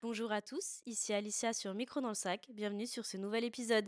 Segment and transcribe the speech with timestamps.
[0.00, 3.84] Bonjour à tous, ici Alicia sur Micro dans le sac, bienvenue sur ce nouvel épisode.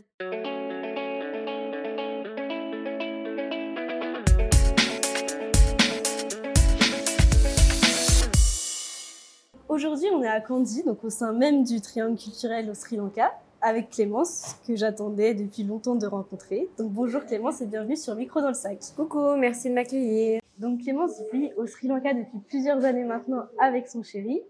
[9.69, 13.31] Aujourd'hui, on est à Kandy, donc au sein même du triangle culturel au Sri Lanka,
[13.61, 16.67] avec Clémence, que j'attendais depuis longtemps de rencontrer.
[16.77, 18.79] Donc bonjour Clémence et bienvenue sur Micro dans le sac.
[18.97, 20.41] Coucou, merci de m'accueillir.
[20.57, 24.41] Donc Clémence vit au Sri Lanka depuis plusieurs années maintenant avec son chéri.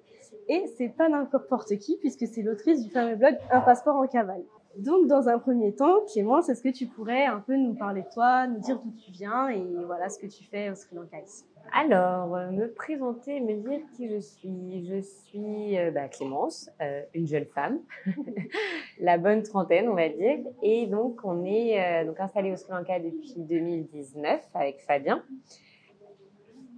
[0.47, 4.43] Et c'est pas n'importe qui, puisque c'est l'autrice du fameux blog Un passeport en cavale.
[4.77, 8.13] Donc, dans un premier temps, Clémence, est-ce que tu pourrais un peu nous parler de
[8.13, 11.19] toi, nous dire d'où tu viens et voilà ce que tu fais au Sri Lanka
[11.19, 11.43] ici?
[11.73, 14.85] Alors, euh, me présenter, me dire qui je suis.
[14.87, 17.79] Je suis euh, bah, Clémence, euh, une jeune femme,
[18.99, 20.39] la bonne trentaine, on va dire.
[20.63, 25.23] Et donc, on est donc installé au Sri Lanka depuis 2019 avec Fabien.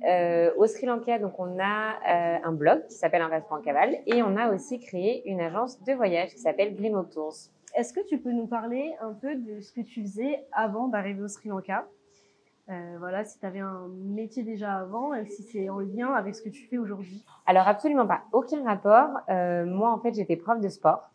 [0.06, 3.96] Euh, au Sri Lanka, donc on a euh, un blog qui s'appelle Un en cavale
[4.06, 7.36] et on a aussi créé une agence de voyage qui s'appelle Glimmo Tours.
[7.74, 11.22] Est-ce que tu peux nous parler un peu de ce que tu faisais avant d'arriver
[11.22, 11.88] au Sri Lanka?
[12.70, 16.36] Euh, Voilà, si tu avais un métier déjà avant et si c'est en lien avec
[16.36, 17.24] ce que tu fais aujourd'hui.
[17.46, 19.10] Alors absolument pas, aucun rapport.
[19.30, 21.12] Moi en fait j'étais prof de sport.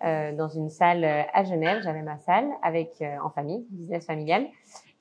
[0.00, 4.46] Dans une salle à Genève, j'avais ma salle avec en famille, business familial.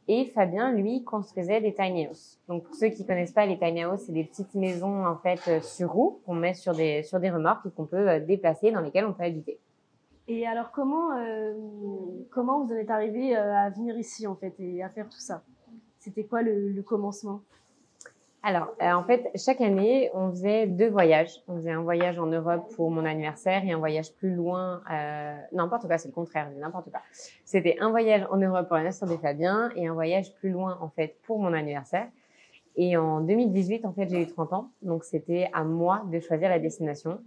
[0.10, 2.38] Et Fabien, lui, construisait des tiny houses.
[2.48, 5.42] Donc, pour ceux qui connaissent pas les tiny houses, c'est des petites maisons, en fait,
[5.50, 8.72] euh, sur roues qu'on met sur des, sur des remorques et qu'on peut euh, déplacer,
[8.72, 9.60] dans lesquelles on peut habiter.
[10.30, 11.54] Et alors, comment, euh,
[12.32, 15.42] comment vous en êtes arrivé à venir ici, en fait, et à faire tout ça?
[16.00, 17.42] C'était quoi le, le commencement?
[18.48, 21.44] Alors, euh, en fait, chaque année, on faisait deux voyages.
[21.50, 24.82] On faisait un voyage en Europe pour mon anniversaire et un voyage plus loin.
[24.90, 27.02] Euh, n'importe quoi, c'est le contraire, n'importe quoi.
[27.44, 30.88] C'était un voyage en Europe pour l'anniversaire des Fabiens et un voyage plus loin, en
[30.88, 32.08] fait, pour mon anniversaire.
[32.78, 36.48] Et en 2018, en fait, j'ai eu 30 ans, donc c'était à moi de choisir
[36.48, 37.20] la destination.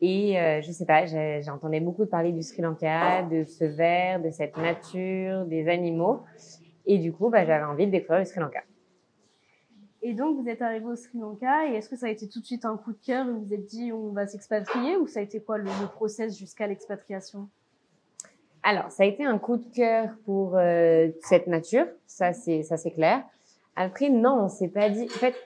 [0.00, 1.04] Et euh, je sais pas,
[1.42, 6.22] j'entendais beaucoup parler du Sri Lanka, de ce verre, de cette nature, des animaux.
[6.86, 8.60] Et du coup, bah, j'avais envie de découvrir le Sri Lanka.
[10.06, 12.38] Et donc, vous êtes arrivé au Sri Lanka, et est-ce que ça a été tout
[12.38, 15.20] de suite un coup de cœur, vous vous êtes dit on va s'expatrier, ou ça
[15.20, 17.48] a été quoi le, process jusqu'à l'expatriation?
[18.62, 22.76] Alors, ça a été un coup de cœur pour euh, cette nature, ça c'est ça
[22.76, 23.24] c'est clair.
[23.76, 25.04] Après, non, on s'est pas dit.
[25.04, 25.36] En fait,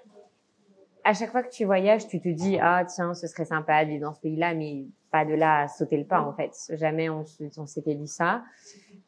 [1.05, 3.91] à chaque fois que tu voyages, tu te dis ah tiens, ce serait sympa de
[3.91, 6.53] vivre dans ce pays-là, mais pas de là à sauter le pas en fait.
[6.73, 7.25] Jamais on
[7.67, 8.43] s'était dit ça.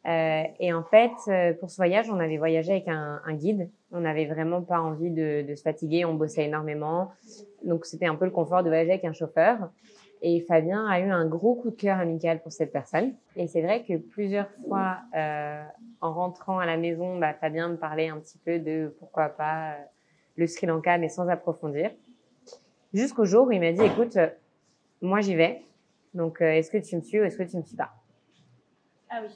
[0.07, 3.69] Euh, et en fait, euh, pour ce voyage, on avait voyagé avec un, un guide.
[3.93, 6.05] On n'avait vraiment pas envie de, de, se fatiguer.
[6.05, 7.11] On bossait énormément,
[7.65, 9.71] donc c'était un peu le confort de voyager avec un chauffeur.
[10.23, 13.15] Et Fabien a eu un gros coup de cœur amical pour cette personne.
[13.37, 15.63] Et c'est vrai que plusieurs fois, euh,
[16.01, 19.73] en rentrant à la maison, bah, Fabien me parlait un petit peu de pourquoi pas
[19.73, 19.77] euh,
[20.37, 21.91] le Sri Lanka, mais sans approfondir.
[22.93, 24.19] Jusqu'au jour où il m'a dit, écoute,
[25.01, 25.63] moi j'y vais.
[26.13, 27.91] Donc, est-ce que tu me suis ou est-ce que tu me suis pas?
[29.09, 29.31] Ah oui.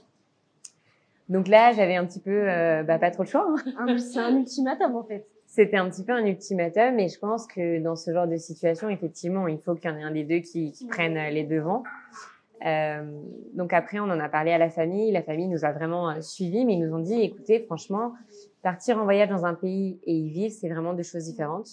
[1.28, 3.54] Donc là, j'avais un petit peu, euh, bah, pas trop le choix.
[3.78, 3.98] Hein.
[3.98, 5.26] C'est un ultimatum en fait.
[5.46, 8.88] C'était un petit peu un ultimatum, et je pense que dans ce genre de situation,
[8.88, 11.44] effectivement, il faut qu'il y en ait un des deux qui, qui prenne euh, les
[11.44, 11.84] devants.
[12.64, 13.02] Euh,
[13.52, 15.12] donc après, on en a parlé à la famille.
[15.12, 18.14] La famille nous a vraiment euh, suivis, mais ils nous ont dit, écoutez, franchement,
[18.62, 21.68] partir en voyage dans un pays et y vivre, c'est vraiment deux choses différentes.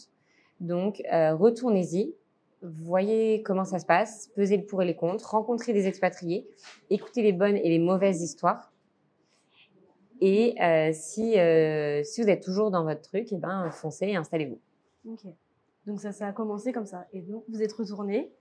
[0.59, 2.13] Donc, euh, retournez-y,
[2.61, 6.47] voyez comment ça se passe, pesez le pour et les contre, rencontrez des expatriés,
[6.91, 8.70] écoutez les bonnes et les mauvaises histoires
[10.21, 14.07] et euh, si, euh, si vous êtes toujours dans votre truc, et eh ben, foncez
[14.07, 14.59] et installez-vous.
[15.11, 15.25] Ok.
[15.87, 17.07] Donc ça, ça a commencé comme ça.
[17.11, 18.31] Et donc, vous êtes retourné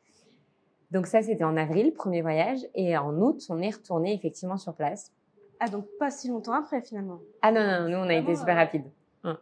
[0.90, 2.60] Donc ça, c'était en avril, premier voyage.
[2.74, 5.10] Et en août, on est retourné effectivement sur place.
[5.58, 8.56] Ah, donc pas si longtemps après, finalement Ah non, non, nous, on a été super
[8.56, 8.84] rapide.
[9.24, 9.38] Hein.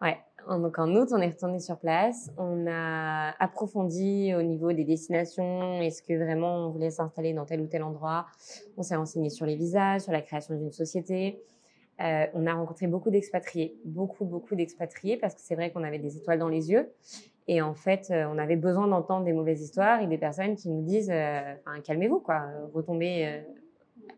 [0.00, 0.18] Ouais.
[0.48, 2.30] Donc en août, on est retourné sur place.
[2.36, 5.80] On a approfondi au niveau des destinations.
[5.80, 8.26] Est-ce que vraiment on voulait s'installer dans tel ou tel endroit?
[8.76, 11.42] On s'est renseigné sur les visas, sur la création d'une société.
[12.00, 16.00] Euh, on a rencontré beaucoup d'expatriés, beaucoup, beaucoup d'expatriés, parce que c'est vrai qu'on avait
[16.00, 16.90] des étoiles dans les yeux.
[17.46, 20.68] Et en fait, euh, on avait besoin d'entendre des mauvaises histoires et des personnes qui
[20.70, 23.44] nous disent euh, calmez-vous, quoi, retombez,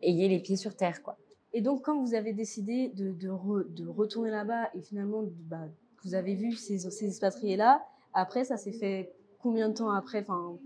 [0.02, 1.18] ayez les pieds sur terre, quoi.
[1.52, 5.68] Et donc, quand vous avez décidé de retourner là-bas et finalement bah,
[6.06, 7.84] vous avez vu ces, ces expatriés-là.
[8.14, 10.56] Après, ça s'est fait combien de temps après enfin,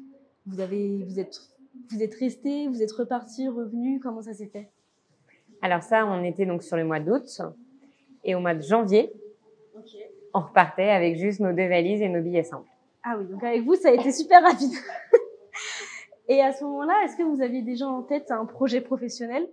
[0.46, 1.40] vous, avez, vous, êtes,
[1.90, 4.68] vous êtes resté, vous êtes reparti, revenu Comment ça s'est fait?
[5.62, 7.40] Alors ça, on était donc sur le mois d'août.
[8.22, 9.12] Et au mois de janvier,
[10.34, 12.68] on repartait avec juste nos deux valises et nos billets simples.
[13.02, 14.72] Ah oui, donc avec vous, ça a été super rapide.
[16.28, 19.48] et à ce moment-là, est-ce que vous aviez déjà en tête un projet professionnel?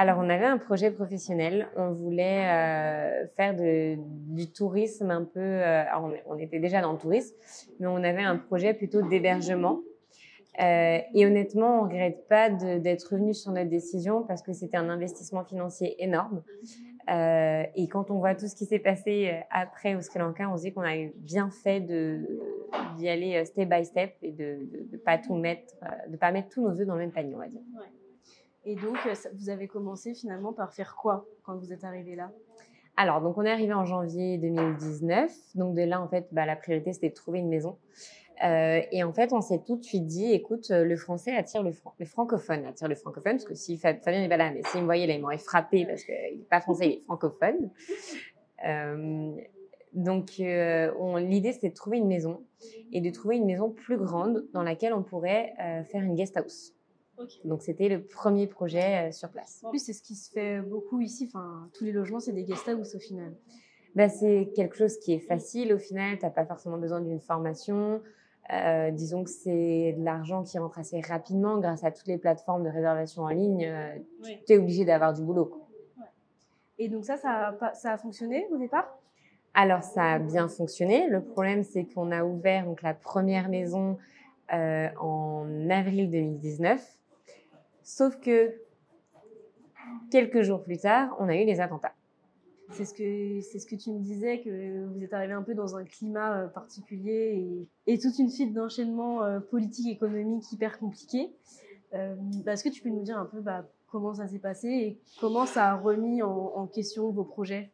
[0.00, 1.68] Alors, on avait un projet professionnel.
[1.76, 5.40] On voulait euh, faire du tourisme un peu.
[5.40, 5.84] Euh,
[6.26, 7.36] on, était déjà dans le tourisme,
[7.78, 9.80] mais on avait un projet plutôt d'hébergement
[10.58, 14.88] Euh, et honnêtement, on regrette pas d'être revenu sur notre décision parce que c'était un
[14.88, 16.42] investissement financier énorme.
[17.80, 19.12] Et quand on voit tout ce qui s'est passé
[19.50, 21.80] après au Sri Lanka, on se dit qu'on a bien fait
[22.96, 25.74] d'y aller step by step et de ne pas mettre,
[26.18, 27.62] pas mettre tous nos œufs dans le même panier, on va dire.
[28.64, 28.96] Et donc,
[29.34, 32.30] vous avez commencé finalement par faire quoi quand vous êtes arrivé là?
[32.96, 35.32] Alors, donc on est arrivé en janvier 2019.
[35.54, 37.78] Donc de là, en fait, bah, la priorité, c'était de trouver une maison.
[38.44, 41.62] Euh, et en fait, on s'est tout de suite dit, écoute, euh, le français attire
[41.62, 44.62] le, fran le francophone, attire le francophone, parce que si Fabien n'est pas là, mais
[44.64, 47.70] s'il me voyait là, il m'aurait frappé parce qu'il n'est pas français, il est francophone.
[48.66, 49.40] Euh,
[49.92, 52.44] donc, euh, l'idée, c'était de trouver une maison
[52.92, 56.36] et de trouver une maison plus grande dans laquelle on pourrait euh, faire une guest
[56.36, 56.74] house.
[57.44, 59.60] Donc, c'était le premier projet sur place.
[59.64, 61.26] En plus, c'est ce qui se fait beaucoup ici.
[61.28, 63.34] Enfin, tous les logements, c'est des guest house au final.
[63.94, 66.18] Ben, c'est quelque chose qui est facile au final.
[66.18, 68.00] Tu n'as pas forcément besoin d'une formation.
[68.52, 72.64] Euh, disons que c'est de l'argent qui rentre assez rapidement grâce à toutes les plateformes
[72.64, 73.64] de réservation en ligne.
[73.64, 73.96] Euh,
[74.46, 75.46] tu es obligé d'avoir du boulot.
[75.46, 75.68] Quoi.
[76.78, 78.98] Et donc ça, ça a, ça a fonctionné au départ?
[79.54, 81.08] Alors ça a bien fonctionné.
[81.08, 83.98] Le problème, c'est qu'on a ouvert donc la première maison
[84.52, 86.99] euh, en avril 2019.
[87.90, 88.54] Sauf que
[90.12, 91.92] quelques jours plus tard, on a eu les attentats.
[92.70, 95.54] C'est ce que c'est ce que tu me disais que vous êtes arrivé un peu
[95.54, 100.78] dans un climat euh, particulier et, et toute une suite d'enchaînements euh, politiques économiques hyper
[100.78, 101.32] compliqués.
[101.94, 102.14] Euh,
[102.44, 105.00] bah, Est-ce que tu peux nous dire un peu bah, comment ça s'est passé et
[105.20, 107.72] comment ça a remis en, en question vos projets?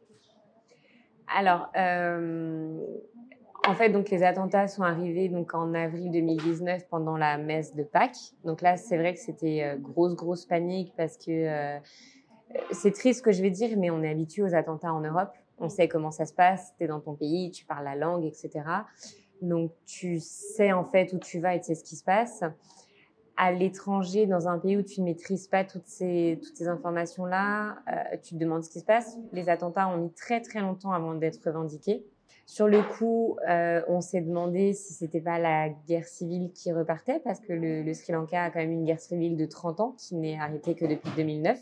[1.27, 2.83] Alors, euh,
[3.67, 7.83] en fait, donc les attentats sont arrivés donc en avril 2019 pendant la messe de
[7.83, 8.33] Pâques.
[8.43, 11.79] Donc là, c'est vrai que c'était grosse grosse panique parce que
[12.71, 15.31] c'est triste ce que je vais dire, mais on est habitué aux attentats en Europe.
[15.59, 16.73] On sait comment ça se passe.
[16.77, 18.63] Tu es dans ton pays, tu parles la langue, etc.
[19.41, 22.43] Donc, tu sais en fait où tu vas et tu sais ce qui se passe.
[23.35, 27.77] À l'étranger, dans un pays où tu ne maîtrises pas toutes ces, toutes ces informations-là,
[27.87, 29.15] euh, tu te demandes ce qui se passe.
[29.31, 32.03] Les attentats ont mis très très longtemps avant d'être revendiqués.
[32.47, 37.19] Sur le coup, euh, on s'est demandé si c'était pas la guerre civile qui repartait,
[37.19, 40.15] parce que le, Sri Lanka a quand même une guerre civile de 30 ans qui
[40.15, 41.59] n'est arrêtée que depuis 2009.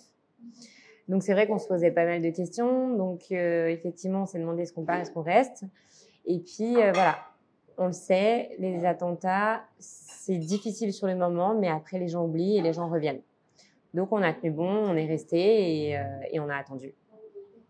[1.09, 2.95] Donc c'est vrai qu'on se posait pas mal de questions.
[2.95, 5.63] Donc euh, effectivement, on s'est demandé est-ce qu'on part, est-ce qu'on reste.
[6.27, 7.17] Et puis euh, voilà,
[7.79, 12.59] on le sait, les attentats, c'est difficile sur le moment, mais après les gens oublient
[12.59, 13.21] et les gens reviennent.
[13.95, 15.99] Donc on a tenu bon, on est resté et,
[16.31, 16.93] et on a attendu.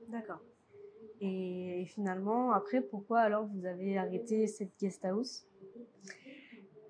[0.10, 0.40] D'accord.
[1.22, 5.46] Et finalement, après, pourquoi alors vous avez arrêté cette guest house?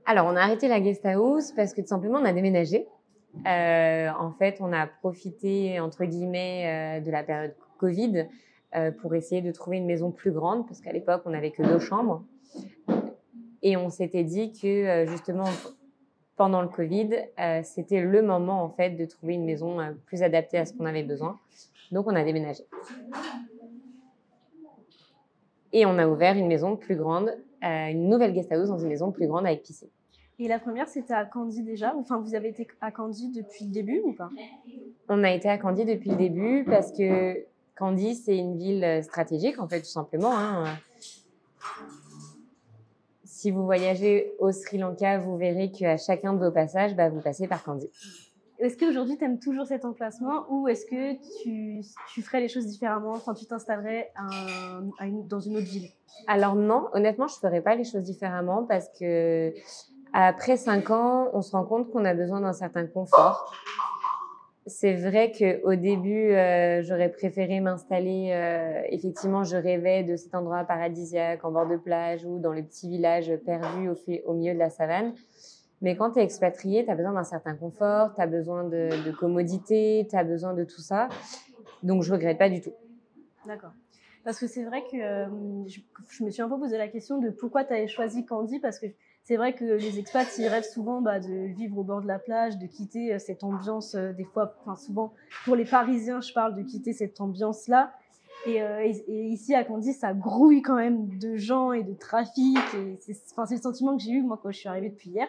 [0.06, 2.88] Alors on a arrêté la guest house parce que tout simplement on a déménagé.
[3.46, 8.28] Euh, en fait, on a profité, entre guillemets, euh, de la période Covid
[8.76, 11.64] euh, pour essayer de trouver une maison plus grande, parce qu'à l'époque, on n'avait que
[11.64, 12.24] deux chambres.
[13.62, 15.50] Et on s'était dit que, justement,
[16.36, 17.10] pendant le Covid,
[17.64, 21.04] c'était le moment, en fait, de trouver une maison plus adaptée à ce qu'on avait
[21.04, 21.40] besoin.
[21.92, 22.64] Donc, on a déménagé.
[25.78, 29.12] Et on a ouvert une maison plus grande, une nouvelle guest house dans une maison
[29.12, 29.90] plus grande avec piscine.
[30.40, 33.72] Et la première, c'était à Candy déjà Enfin, vous avez été à Candy depuis le
[33.72, 34.30] début ou pas?
[35.10, 37.46] On a été à Candy depuis le début parce que
[37.76, 40.32] Candy, c'est une ville stratégique, en fait, tout simplement.
[40.34, 40.64] Hein.
[43.26, 47.20] Si vous voyagez au Sri Lanka, vous verrez qu'à chacun de vos passages, bah, vous
[47.20, 47.90] passez par Candy.
[48.60, 53.20] Est-ce qu'aujourd'hui, tu aimes toujours cet emplacement ou est-ce que tu, ferais les choses différemment
[53.26, 54.12] quand tu t'installerais
[55.30, 55.90] dans une autre ville?
[56.28, 59.54] Alors non, honnêtement, je ferais pas les choses différemment parce que
[60.14, 63.54] après cinq ans, on se rend compte qu'on a besoin d'un certain confort.
[64.68, 68.32] C'est vrai que au début, euh, j'aurais préféré m'installer.
[68.32, 72.64] Euh, effectivement, je rêvais de cet endroit paradisiaque en bord de plage ou dans le
[72.64, 75.14] petit village perdu au, au milieu de la savane.
[75.82, 78.90] Mais quand tu es expatrié, tu as besoin d'un certain confort, tu as besoin de,
[79.06, 81.10] de commodité, tu as besoin de tout ça.
[81.84, 82.74] Donc, je regrette pas du tout.
[83.46, 83.72] D'accord.
[84.26, 85.28] Parce que c'est vrai que euh,
[85.68, 88.80] je, me suis un peu posé la question de pourquoi tu avais choisi Candy, parce
[88.80, 88.88] que
[89.24, 92.18] c'est vrai que les expats, ils rêvent souvent bah, de vivre au bord de la
[92.18, 95.14] plage, de quitter euh, cette ambiance, euh, des fois, enfin souvent,
[95.46, 97.94] pour les Parisiens, je parle de quitter cette ambiance-là.
[98.48, 98.62] Et,
[99.08, 102.60] ici, à Candy, ça grouille quand même de gens et de trafic.
[103.00, 105.28] C'est, c'est le sentiment que j'ai eu, moi, quand je suis arrivée depuis hier.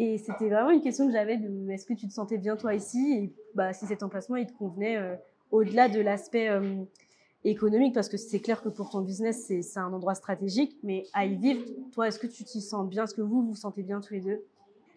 [0.00, 2.72] Et c'était vraiment une question que j'avais de est-ce que tu te sentais bien, toi,
[2.72, 3.12] ici?
[3.12, 5.16] Et bah, si cet emplacement, il te convenait euh,
[5.50, 6.84] au-delà de l'aspect euh,
[7.44, 11.24] économique parce que c'est clair que pour ton business c'est un endroit stratégique mais à
[11.24, 13.04] y vivre toi est-ce que tu t'y sens bien?
[13.04, 14.44] Est-ce que vous vous, sentez bien tous les deux?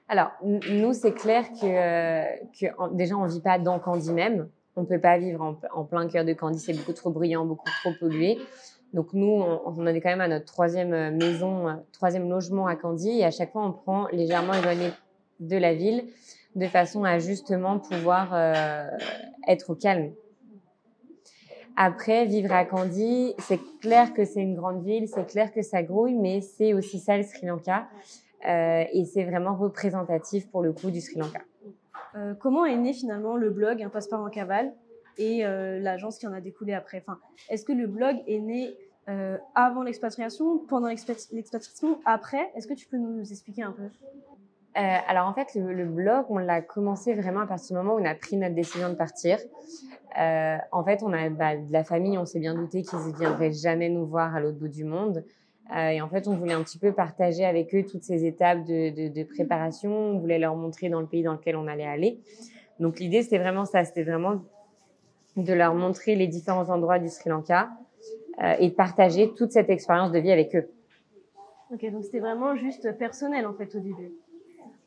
[0.08, 4.50] Alors nous c'est clair que, déjà on vit pas dans Candy même.
[4.75, 7.70] On peut pas vivre en, en plein cœur de Candy c'est beaucoup trop bruyant beaucoup
[7.81, 8.38] trop pollué
[8.94, 13.20] donc nous on, en est quand même à notre troisième maison troisième logement à Candy
[13.20, 14.90] et à chaque fois on prend légèrement éloigné
[15.40, 16.06] de la ville
[16.56, 18.88] de façon à justement pouvoir euh,
[19.48, 20.12] être au calme.
[21.78, 25.82] Après, vivre à Kandy, c'est clair que c'est une grande ville, c'est clair que ça
[25.84, 27.88] grouille, mais c'est aussi ça le Sri Lanka.
[28.48, 31.42] Euh, et c'est vraiment représentatif pour le coup du Sri Lanka.
[32.16, 34.74] Euh, comment est né finalement le blog Un passeport en cavale?
[35.18, 38.75] Et euh, l'agence qui en a découlé après enfin, Est-ce que le blog est né
[39.10, 42.51] euh, avant l'expatriation, pendant l'expatriation, après?
[42.56, 43.84] Est-ce que tu peux nous expliquer un peu?
[43.84, 48.01] Euh, alors en fait, le, blog, on l'a commencé vraiment à partir du moment où
[48.01, 49.38] on a pris notre décision de partir.
[50.15, 53.51] En fait, on a bah, de la famille, on s'est bien douté qu'ils ne viendraient
[53.51, 55.25] jamais nous voir à l'autre bout du monde.
[55.74, 58.89] Et en fait, on voulait un petit peu partager avec eux toutes ces étapes de,
[58.89, 59.94] de, de préparation.
[59.94, 62.20] On voulait leur montrer dans le pays dans lequel on allait aller.
[62.82, 64.41] Donc l'idée, c'était vraiment ça, c'était vraiment
[65.38, 67.70] de leur montrer les différents endroits du Sri Lanka
[68.42, 70.70] euh, et de partager toute cette expérience de vie avec eux.
[71.74, 74.12] Ok, donc c'était vraiment juste personnel en fait au début.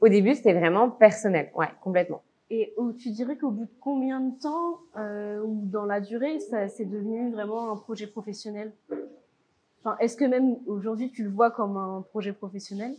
[0.01, 2.23] Au début, c'était vraiment personnel, ouais, complètement.
[2.51, 6.69] Et tu dirais qu'au bout de combien de temps euh, ou dans la durée, ça
[6.69, 8.73] c'est devenu vraiment un projet professionnel?
[9.81, 12.95] Enfin, est-ce que même aujourd'hui tu le vois comme un projet professionnel?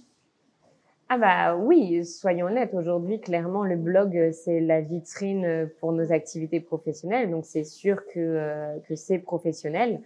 [1.07, 2.73] Ah bah oui, soyons honnêtes.
[2.73, 8.19] Aujourd'hui, clairement, le blog c'est la vitrine pour nos activités professionnelles, donc c'est sûr que
[8.19, 10.01] euh, que c'est professionnel.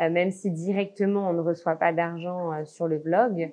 [0.00, 3.52] Euh, même si directement on ne reçoit pas d'argent euh, sur le blog,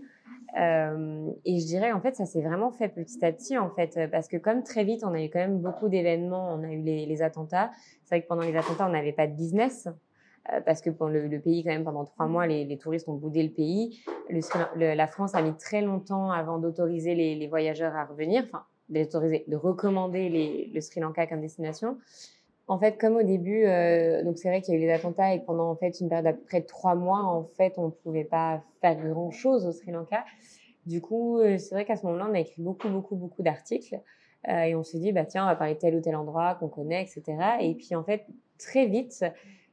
[0.60, 4.00] euh, et je dirais, en fait, ça s'est vraiment fait petit à petit, en fait,
[4.12, 6.82] parce que comme très vite, on a eu quand même beaucoup d'événements, on a eu
[6.82, 7.72] les, les attentats.
[8.04, 9.92] C'est vrai que pendant les attentats, on n'avait pas de business, euh,
[10.66, 13.50] parce que pour le, pays, quand même, pendant trois mois, les, touristes ont boudé le
[13.50, 14.04] pays.
[14.76, 19.56] La France a mis très longtemps avant d'autoriser les, voyageurs à revenir, enfin, d'autoriser, de
[19.56, 21.98] recommander le Sri Lanka comme destination.
[22.72, 25.34] En fait, comme au début, euh, donc c'est vrai qu'il y a eu les attentats
[25.34, 27.92] et pendant en fait une période d'à peu près trois mois, en fait, on ne
[27.92, 30.24] pouvait pas faire grand chose au Sri Lanka.
[30.86, 34.00] Du coup, euh, c'est vrai qu'à ce moment-là, on a écrit beaucoup, beaucoup, beaucoup d'articles
[34.48, 36.56] euh, et on s'est dit, bah tiens, on va parler de tel ou tel endroit
[36.56, 37.36] qu'on connaît, etc.
[37.60, 38.26] Et puis en fait,
[38.58, 39.26] très vite,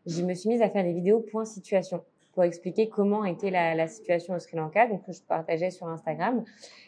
[0.07, 2.03] je me suis mise à faire des vidéos point situation
[2.39, 6.45] pour expliquer comment était la, situation au Sri Lanka, donc que je partageais sur Instagram.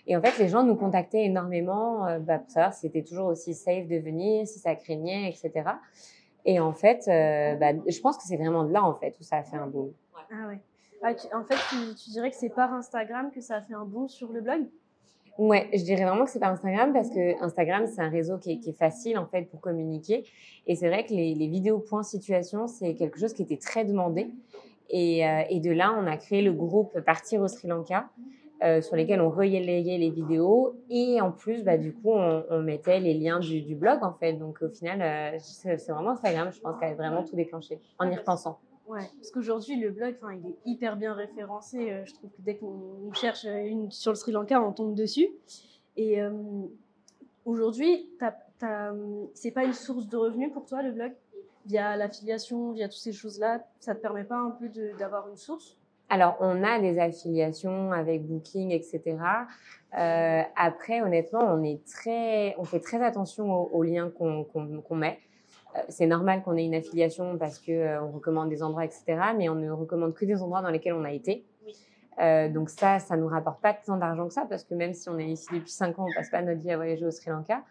[0.07, 3.27] Et en fait, les gens nous contactaient énormément euh, bah, pour savoir si c'était toujours
[3.27, 5.71] aussi safe de venir, si ça craignait, etc.
[6.45, 9.25] Et en fait, euh, bah, je pense que c'est vraiment de là en fait où
[9.25, 9.93] ça a fait un boom.
[10.31, 10.61] Ah ouais.
[11.03, 13.87] Ah, en fait, tu, tu, dirais que c'est par Instagram que ça a fait un
[13.87, 14.69] boom sur le blog?
[15.41, 18.61] Ouais, je dirais vraiment que c'est par Instagram parce que Instagram c'est un réseau qui
[18.63, 20.25] est, facile en fait pour communiquer
[20.67, 23.87] et c'est vrai que les, les vidéos point situation c'est quelque chose qui était très
[23.87, 24.29] demandé
[24.91, 28.09] et, euh, et, de là, on a créé le groupe Partir au Sri Lanka,
[28.63, 30.75] euh, sur lesquels on relayait les vidéos.
[30.91, 34.35] Et en plus, bah, du coup, on, mettait les liens du, du, blog, en fait.
[34.35, 38.11] Donc, au final, euh, c'est vraiment Instagram, je pense, qui a vraiment tout déclenché, en
[38.11, 38.59] y repensant.
[38.91, 42.03] Ouais, parce qu'aujourd'hui, le blog, il est hyper bien référencé.
[42.05, 45.29] Je trouve que dès qu'on cherche une sur le Sri Lanka, on tombe dessus.
[45.97, 46.33] Et euh,
[47.45, 48.11] aujourd'hui,
[49.35, 51.13] c'est pas une source de revenus pour toi, le blog?
[51.67, 54.69] Via l'affiliation, via toutes ces choses-là, ça te permet pas un peu
[54.99, 55.77] d'avoir une source?
[56.09, 59.19] Alors, on a des affiliations avec Booking, etc.
[59.97, 64.95] Euh, après, honnêtement, on est très, on fait très attention aux, liens qu'on qu qu
[64.95, 65.21] met.
[65.77, 69.05] Euh, c'est normal qu'on ait une affiliation parce que euh, on recommande des endroits, etc.
[69.37, 71.45] Mais on ne recommande que des endroits dans lesquels on a été.
[72.21, 75.09] Euh, donc ça, ça nous rapporte pas tant d'argent que ça parce que même si
[75.09, 77.31] on est ici depuis cinq ans, on passe pas notre vie à voyager au Sri
[77.31, 77.63] Lanka.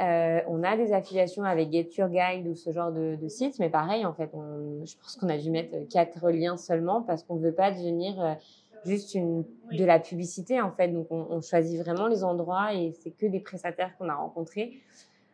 [0.00, 3.58] Euh, on a des affiliations avec Get Your Guide ou ce genre de, de sites,
[3.58, 7.24] mais pareil, en fait, on, je pense qu'on a dû mettre quatre liens seulement parce
[7.24, 8.36] qu'on ne veut pas devenir
[8.84, 10.88] juste une, de la publicité, en fait.
[10.88, 14.82] Donc, on, on choisit vraiment les endroits et c'est que des prestataires qu'on a rencontrés.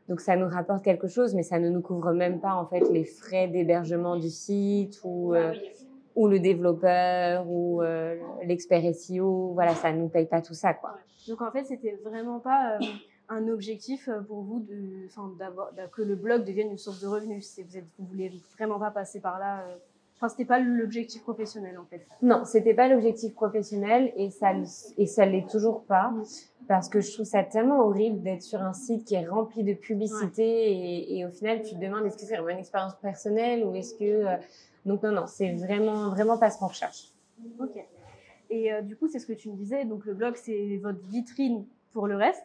[0.08, 2.88] Donc, ça nous rapporte quelque chose, mais ça ne nous couvre même pas, en fait,
[2.90, 5.54] les frais d'hébergement du site ou, euh,
[6.14, 9.52] ou le développeur ou euh, l'expert SEO.
[9.54, 10.96] Voilà, ça ne nous paye pas tout ça, quoi.
[11.26, 12.78] Donc, en fait, c'était vraiment pas
[13.28, 15.08] un objectif euh, pour vous de,
[15.38, 18.90] d'avoir, que le blog devienne une source de revenus vous êtes, vous voulez vraiment pas
[18.90, 19.62] passer par là.
[19.62, 19.76] Euh,
[20.16, 22.06] enfin, c'était pas l'objectif professionnel en fait.
[22.22, 24.52] Non, c'était pas l'objectif professionnel et ça
[24.98, 26.12] et ça l'est toujours pas.
[26.66, 29.74] Parce que je trouve ça tellement horrible d'être sur un site qui est rempli de
[29.74, 30.72] publicité ouais.
[30.72, 33.74] et, et, au final tu te demandes est-ce que c'est vraiment une expérience personnelle ou
[33.74, 34.36] est-ce que euh...
[34.86, 37.10] donc non non c'est vraiment vraiment pas ce qu'on recherche.
[37.60, 37.84] Ok.
[38.50, 41.00] Et euh, du coup c'est ce que tu me disais donc le blog c'est votre
[41.08, 42.44] vitrine pour le reste.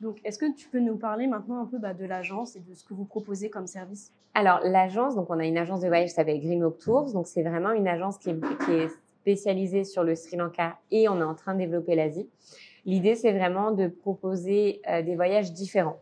[0.00, 2.74] Donc, est-ce que tu peux nous parler maintenant un peu bah, de l'agence et de
[2.74, 4.12] ce que vous proposez comme service?
[4.34, 7.12] Alors, l'agence, donc on a une agence de voyage qui s'appelle Greenwalk Tours.
[7.12, 8.88] Donc, c'est vraiment une agence qui est, qui est,
[9.20, 12.26] spécialisée sur le Sri Lanka et on est en train de développer l'Asie.
[12.88, 15.98] L'idée, c'est vraiment de proposer euh, des voyages différents.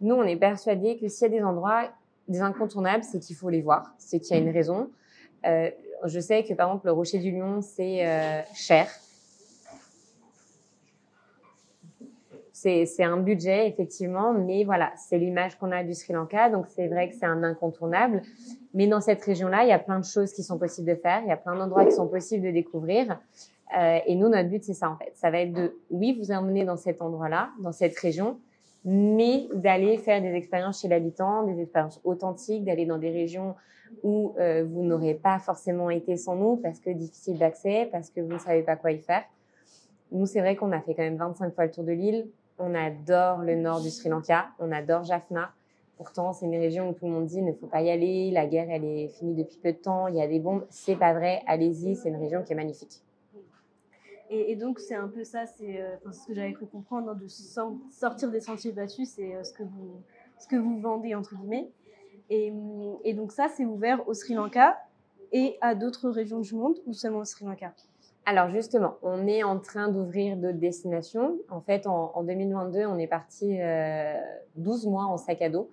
[0.00, 1.90] Nous, on est persuadés que s'il y a des endroits,
[2.28, 4.88] des incontournables, c'est qu'il faut les voir, c'est qu'il y a une raison.
[5.46, 5.70] Euh,
[6.06, 8.88] je sais que par exemple, le Rocher du Lion, c'est euh, cher
[12.86, 16.88] c'est un budget effectivement, mais voilà, c'est l'image qu'on a du Sri Lanka, donc c'est
[16.88, 18.22] vrai que c'est un incontournable.
[18.72, 21.20] Mais dans cette région-là, il y a plein de choses qui sont possibles de faire,
[21.22, 23.18] il y a plein d'endroits qui sont possibles de découvrir.
[23.76, 25.12] Euh, et nous, notre but, c'est ça en fait.
[25.14, 28.38] Ça va être de, oui, vous emmener dans cet endroit-là, dans cette région,
[28.84, 33.54] mais d'aller faire des expériences chez l'habitant, des expériences authentiques, d'aller dans des régions
[34.02, 38.20] où euh, vous n'aurez pas forcément été sans nous parce que difficile d'accès, parce que
[38.20, 39.22] vous ne savez pas quoi y faire.
[40.12, 42.28] Nous, c'est vrai qu'on a fait quand même 25 fois le tour de l'île.
[42.58, 45.50] On adore le nord du Sri Lanka, on adore Jaffna.
[45.96, 48.46] Pourtant, c'est une région où tout le monde dit ne faut pas y aller, la
[48.46, 50.64] guerre elle est finie depuis peu de temps, il y a des bombes.
[50.70, 53.02] C'est pas vrai, allez-y, c'est une région qui est magnifique.
[54.30, 57.28] Et, donc, c'est un peu ça, c'est euh, ce que j'avais cru comprendre, hein, de
[57.28, 60.02] sortir des sentiers battus, c'est euh, ce, que vous,
[60.38, 61.70] ce que vous vendez, entre guillemets.
[62.30, 62.52] Et,
[63.04, 64.78] et donc, ça, c'est ouvert au Sri Lanka
[65.32, 67.74] et à d'autres régions du monde ou seulement au Sri Lanka?
[68.26, 71.36] Alors justement, on est en train d'ouvrir d'autres destinations.
[71.50, 74.14] En fait, en, 2022, on est parti euh,
[74.56, 75.68] 12 mois en sac à dos,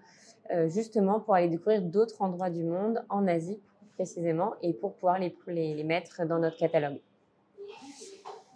[0.52, 3.60] euh, justement pour aller découvrir d'autres endroits du monde, en Asie
[3.94, 7.00] précisément, et pour pouvoir les, les, les mettre dans notre catalogue.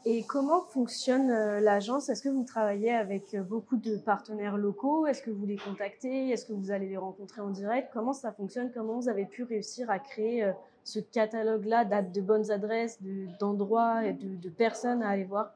[0.08, 2.10] Et comment fonctionne euh, l'agence?
[2.10, 5.08] Est-ce que vous travaillez avec euh, beaucoup de partenaires locaux?
[5.08, 6.30] Est-ce que vous les contactez?
[6.30, 7.90] Est-ce que vous allez les rencontrer en direct?
[7.92, 8.72] Comment ça fonctionne?
[8.72, 10.52] Comment vous avez pu réussir à créer euh,
[10.84, 13.00] ce catalogue-là de bonnes adresses,
[13.40, 15.56] d'endroits et de, personnes à aller voir?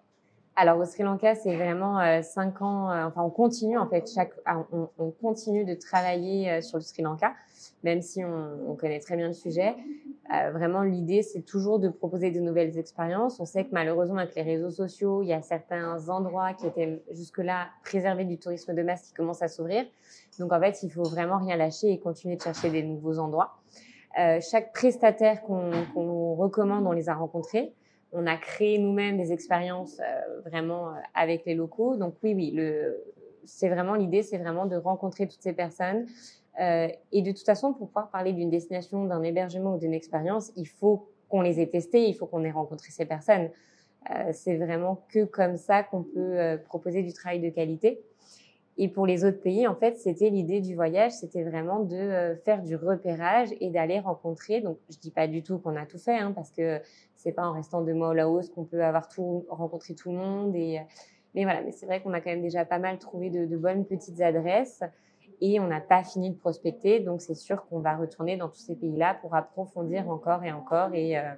[0.55, 2.89] Alors au Sri Lanka, c'est vraiment cinq ans.
[3.05, 4.09] enfin, on continue en fait
[4.45, 4.65] ah,
[4.97, 7.33] on, continue de travailler sur le Sri Lanka,
[7.83, 9.75] même si on, on connaît très bien le sujet.
[10.31, 13.39] Euh, vraiment, l'idée, c'est toujours de proposer de nouvelles expériences.
[13.39, 17.01] On sait que malheureusement, avec les réseaux sociaux, il y a certains endroits qui étaient
[17.11, 19.85] jusque-là préservés du tourisme de masse qui commencent à s'ouvrir.
[20.37, 23.55] Donc, en fait, il faut vraiment rien lâcher et continuer de chercher des nouveaux endroits.
[24.19, 27.73] Euh, chaque prestataire qu'on recommande, on les a rencontrés.
[28.11, 31.95] On a créé nous-mêmes des expériences euh, vraiment avec les locaux.
[31.95, 32.59] Donc oui, oui,
[33.45, 36.05] c'est vraiment l'idée, c'est vraiment de rencontrer toutes ces personnes,
[36.59, 40.67] et de toute façon, pour pouvoir parler d'une destination, d'un hébergement ou d'une expérience, il
[40.67, 43.49] faut qu'on les ait testés, il faut qu'on ait rencontré ces personnes.
[44.11, 48.01] Euh, c'est vraiment que comme ça qu'on peut euh, proposer du travail de qualité.
[48.77, 52.35] Et pour les autres pays, en fait, c'était l'idée du voyage, c'était vraiment de euh,
[52.37, 54.61] faire du repérage et d'aller rencontrer.
[54.61, 56.79] Donc, je dis pas du tout qu'on a tout fait, hein, parce que
[57.15, 60.17] c'est pas en restant deux mois au Laos qu'on peut avoir tout rencontré tout le
[60.17, 60.53] monde.
[60.53, 63.85] Mais voilà, mais c'est vrai qu'on a quand même déjà pas mal trouvé de bonnes
[63.85, 64.81] petites adresses
[65.41, 66.99] et on n'a pas fini de prospecter.
[66.99, 70.93] Donc, c'est sûr qu'on va retourner dans tous ces pays-là pour approfondir encore et encore.
[70.93, 71.33] Et, euh,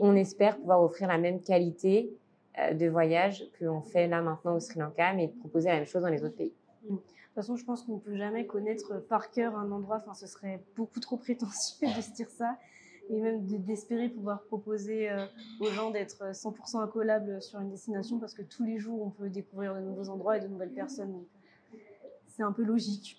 [0.00, 2.12] on espère pouvoir offrir la même qualité
[2.58, 6.02] euh, de voyage qu'on fait là maintenant au Sri Lanka, mais proposer la même chose
[6.02, 6.52] dans les autres pays.
[6.88, 9.96] De toute façon, je pense qu'on ne peut jamais connaître par cœur un endroit.
[9.96, 12.58] Enfin, ce serait beaucoup trop prétentieux de se dire ça.
[13.08, 15.24] Et même d'espérer pouvoir proposer euh,
[15.60, 19.28] aux gens d'être 100% incollables sur une destination parce que tous les jours, on peut
[19.28, 21.24] découvrir de nouveaux endroits et de nouvelles personnes
[22.32, 23.18] c'est un peu logique.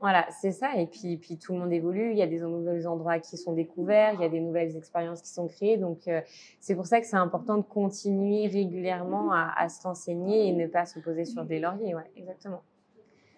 [0.00, 0.76] Voilà, c'est ça.
[0.76, 2.10] Et puis, puis tout le monde évolue.
[2.12, 5.20] Il y a des nouveaux endroits qui sont découverts, il y a des nouvelles expériences
[5.20, 5.76] qui sont créées.
[5.76, 6.20] Donc, euh,
[6.58, 10.86] c'est pour ça que c'est important de continuer régulièrement à, se renseigner et ne pas
[10.86, 11.94] se poser sur des lauriers.
[11.94, 12.62] Ouais, exactement.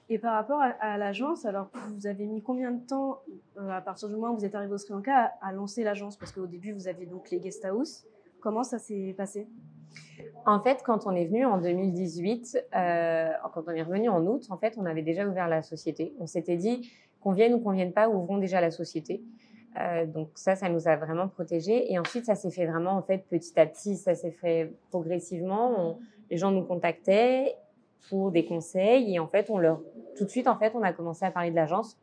[0.09, 3.21] Et par rapport à, l'agence, alors vous avez mis combien de temps,
[3.57, 5.83] euh, à partir du moment où vous êtes arrivé au Sri Lanka, à, à lancer
[5.83, 6.17] l'agence?
[6.17, 8.05] Parce qu'au début, vous aviez donc les guest house.
[8.41, 9.49] Comment ça s'est passé?
[10.47, 14.47] En fait, quand on est venu en 2018, euh, quand on est revenu en août,
[14.51, 16.15] en fait, on avait déjà ouvert la société.
[16.19, 19.23] On s'était dit qu'on vienne ou qu'on vienne pas, ouvrons déjà la société.
[19.81, 21.93] Euh, donc ça, ça nous a vraiment protégés.
[21.93, 23.97] Et ensuite, ça s'est fait vraiment en fait petit à petit.
[23.97, 25.99] Ça s'est fait progressivement.
[26.31, 27.55] les gens nous contactaient
[28.09, 29.81] pour des conseils et en fait, on leur
[30.17, 31.99] tout de suite en fait, on a commencé à parler de l'agence.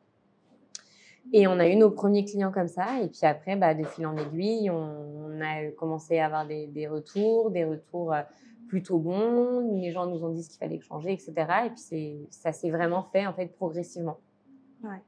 [1.32, 3.02] Et on a eu nos premiers clients comme ça.
[3.02, 6.88] Et puis après, bah, de fil en aiguille, on, a commencé à avoir des, des
[6.88, 8.22] retours, des retours euh,
[8.68, 9.80] plutôt bons.
[9.80, 11.34] Les gens nous ont dit ce qu'il fallait changer, etc.
[11.66, 14.18] Et puis ça s'est vraiment fait en fait progressivement.
[14.84, 15.02] Ouais.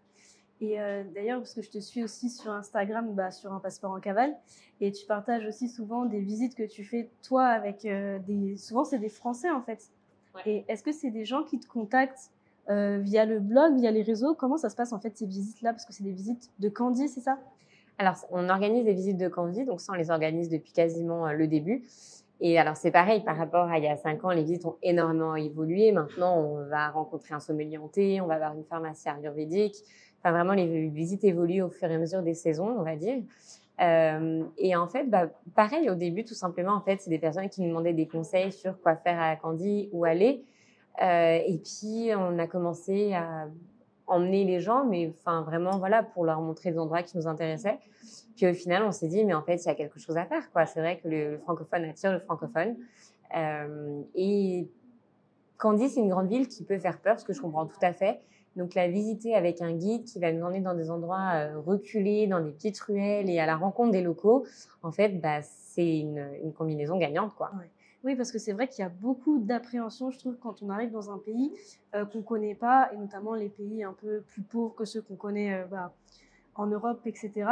[0.61, 3.91] Et euh, d'ailleurs, parce que je te suis aussi sur Instagram, bah, sur un passeport
[3.91, 4.35] en cavale,
[4.79, 8.57] et tu partages aussi souvent des visites que tu fais toi avec euh, des.
[8.57, 9.91] Souvent, c'est des Français en fait.
[10.35, 10.41] Ouais.
[10.45, 12.31] Et est-ce que c'est des gens qui te contactent
[12.69, 15.71] euh, via le blog, via les réseaux Comment ça se passe en fait ces visites-là?
[15.73, 17.37] Parce que c'est des visites de Candy, c'est ça?
[17.97, 21.33] Alors, on organise des visites de Candy, donc ça, on les organise depuis quasiment euh,
[21.33, 21.83] le début.
[22.39, 24.77] Et alors, c'est pareil, par rapport à il y a cinq ans, les visites ont
[24.81, 25.91] énormément évolué.
[25.91, 29.75] Maintenant, on va rencontrer un sommelier en thé, on va avoir une pharmacie ayurvédique.
[30.19, 33.21] Enfin, vraiment, les visites évoluent au fur et à mesure des saisons, on va dire.
[33.81, 37.49] Euh, et en fait, bah, pareil, au début, tout simplement, en fait, c'est des personnes
[37.49, 40.43] qui nous demandaient des conseils sur quoi faire à Candy, où aller.
[41.01, 43.47] Euh, et puis, on a commencé à
[44.07, 47.79] emmener les gens, mais enfin vraiment voilà pour leur montrer des endroits qui nous intéressaient.
[48.35, 50.25] Puis au final, on s'est dit mais en fait il y a quelque chose à
[50.25, 50.65] faire quoi.
[50.65, 52.75] C'est vrai que le, francophone attire le francophone.
[53.37, 54.67] Euh, et
[55.57, 57.93] Candy, c'est une grande ville qui peut faire peur, ce que je comprends tout à
[57.93, 58.19] fait.
[58.57, 62.27] Donc la visiter avec un guide qui va nous emmener dans des endroits euh, reculés,
[62.27, 64.45] dans des petites ruelles et à la rencontre des locaux,
[64.83, 67.51] en fait, bah, c'est une, combinaison gagnante, quoi.
[68.03, 70.91] Oui, parce que c'est vrai qu'il y a beaucoup d'appréhension, je trouve, quand on arrive
[70.91, 71.51] dans un pays
[71.93, 75.01] euh, qu'on ne connaît pas, et notamment les pays un peu plus pauvres que ceux
[75.01, 75.93] qu'on connaît euh, bah,
[76.55, 77.49] en Europe, etc.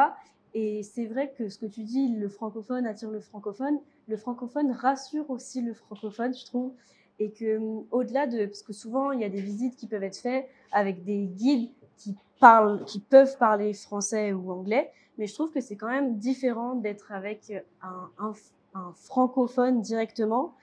[0.55, 4.71] Et c'est vrai que ce que tu dis, le francophone attire le francophone, le francophone
[4.71, 6.73] rassure aussi le francophone, je trouve.
[7.19, 10.03] Et que hum, au-delà de, parce que souvent il y a des visites qui peuvent
[10.03, 15.33] être faites avec des guides qui parlent, qui peuvent parler français ou anglais, mais je
[15.33, 18.33] trouve que c'est quand même différent d'être avec un, un,
[18.73, 20.53] un, francophone directement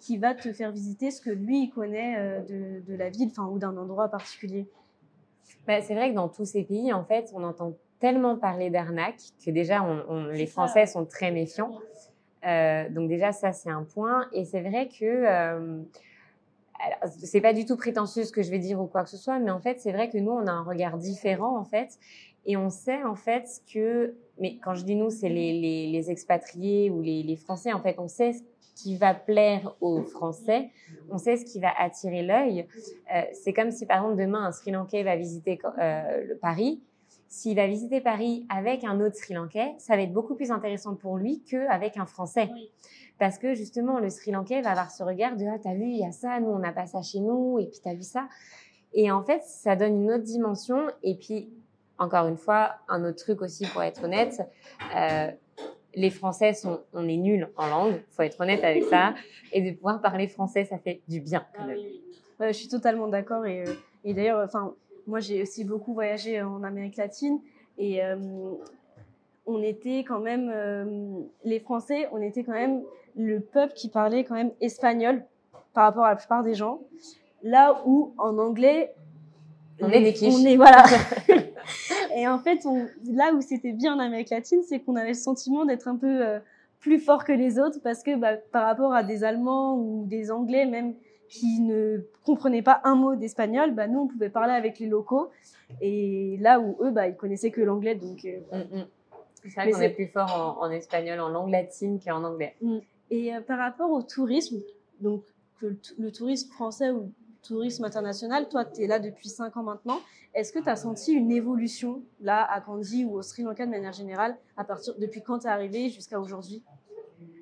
[0.00, 3.28] qui va te faire visiter ce que lui il connaît euh, de, de la ville,
[3.30, 4.68] enfin ou d'un endroit particulier.
[5.66, 9.20] Bah, c'est vrai que dans tous ces pays, en fait, on entend tellement parler d'arnaque
[9.44, 11.80] que déjà, on, on, les Français sont très méfiants.
[12.46, 14.28] Euh, donc déjà, ça, c'est un point.
[14.32, 15.04] Et c'est vrai que...
[15.04, 15.82] Euh,
[17.08, 19.38] c'est pas du tout prétentieux ce que je vais dire ou quoi que ce soit,
[19.38, 21.98] mais en fait, c'est vrai que nous, on a un regard différent, en fait.
[22.44, 24.14] Et on sait, en fait, que...
[24.38, 27.80] Mais quand je dis nous, c'est les, les, les, expatriés ou les, les Français, en
[27.80, 28.42] fait, on sait ce
[28.82, 30.70] qui va plaire aux Français,
[31.10, 32.66] on sait ce qui va attirer l'œil.
[33.14, 36.80] Euh, c'est comme si, par exemple, demain, un Sri Lankais va visiter euh, le Paris
[37.28, 40.94] s'il va visiter Paris avec un autre Sri Lankais, ça va être beaucoup plus intéressant
[40.94, 42.48] pour lui qu'avec un Français.
[43.18, 45.98] Parce que justement, le Sri Lankais va avoir ce regard de ah t'as vu il
[45.98, 48.28] y a ça, nous on n'a pas ça chez nous et puis t'as vu ça.
[48.92, 50.86] Et en fait, ça donne une autre dimension.
[51.02, 51.50] Et puis
[51.98, 54.40] encore une fois, un autre truc aussi pour être honnête.
[54.94, 55.30] Euh,
[55.94, 59.14] les Français sont, on est nuls en langue, faut être honnête avec ça,
[59.52, 61.44] et de pouvoir parler français, ça fait du bien.
[62.38, 63.72] Ah je suis totalement d'accord et, euh,
[64.04, 64.74] et d'ailleurs, enfin,
[65.06, 67.40] moi, j'ai aussi beaucoup voyagé en Amérique latine
[67.78, 68.16] et euh,
[69.46, 72.82] on était quand même, euh, les Français, on était quand même
[73.16, 75.24] le peuple qui parlait quand même espagnol
[75.72, 76.80] par rapport à la plupart des gens.
[77.42, 78.94] Là où en anglais,
[79.80, 80.34] on est des quiches.
[80.34, 80.84] On est, voilà.
[82.16, 85.14] et en fait, on, là où c'était bien en Amérique latine, c'est qu'on avait le
[85.14, 86.38] sentiment d'être un peu euh,
[86.80, 90.30] plus fort que les autres parce que bah, par rapport à des Allemands ou des
[90.30, 90.94] Anglais, même
[91.28, 95.30] qui ne comprenaient pas un mot d'espagnol, bah, nous, on pouvait parler avec les locaux.
[95.82, 97.96] Et là où eux, bah, ils connaissaient que l'anglais.
[97.96, 98.86] Donc, euh, mm, mm.
[99.42, 102.56] C'est vrai qu'on est plus fort en, en, espagnol, en langue latine qu'en anglais.
[102.62, 102.78] Mm.
[103.10, 104.62] Et euh, par rapport au tourisme,
[105.00, 105.22] donc
[105.60, 107.12] le, le, tourisme français ou
[107.46, 110.00] tourisme international, toi, tu es là depuis cinq ans maintenant.
[110.34, 113.70] Est-ce que tu as senti une évolution là à Kandy ou au Sri Lanka de
[113.70, 116.62] manière générale à partir depuis quand tu es arrivé jusqu'à aujourd'hui?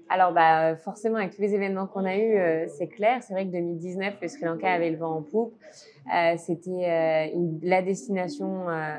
[0.09, 3.23] Alors, bah, forcément, avec tous les événements qu'on a eus, euh, c'est clair.
[3.23, 5.55] C'est vrai que 2019, le Sri Lanka avait le vent en poupe.
[6.15, 8.97] Euh, C'était euh, la destination euh,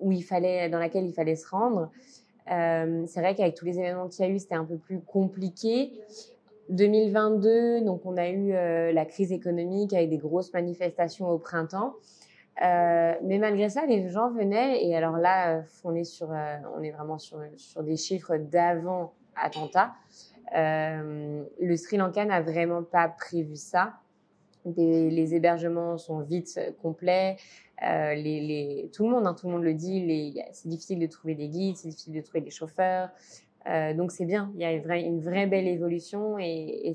[0.00, 1.90] où il fallait, dans laquelle il fallait se rendre.
[2.48, 5.92] C'est vrai qu'avec tous les événements qu'il y a eu, c'était un peu plus compliqué.
[6.70, 8.52] 2022, donc on a eu
[8.92, 11.94] la crise économique avec des grosses manifestations au printemps.
[12.62, 16.82] Euh, mais malgré ça, les gens venaient et alors là, on est sur, euh, on
[16.82, 19.92] est vraiment sur, sur des chiffres d'avant attentat.
[20.56, 23.94] Euh, le Sri Lanka n'a vraiment pas prévu ça.
[24.64, 27.36] Des, les hébergements sont vite complets.
[27.82, 30.40] Euh, les, les, tout le monde, hein, tout le monde le dit.
[30.52, 33.10] C'est difficile de trouver des guides, c'est difficile de trouver des chauffeurs.
[33.68, 34.52] Euh, donc c'est bien.
[34.54, 36.92] Il y a une vraie, belle évolution et,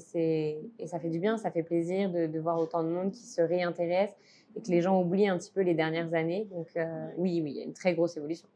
[0.86, 3.42] ça fait du bien, ça fait plaisir de, de, voir autant de monde qui se
[3.42, 4.12] réintéresse
[4.56, 6.48] et que les gens oublient un petit peu les dernières années.
[6.52, 8.48] Donc euh, oui, oui, il y a une très grosse évolution.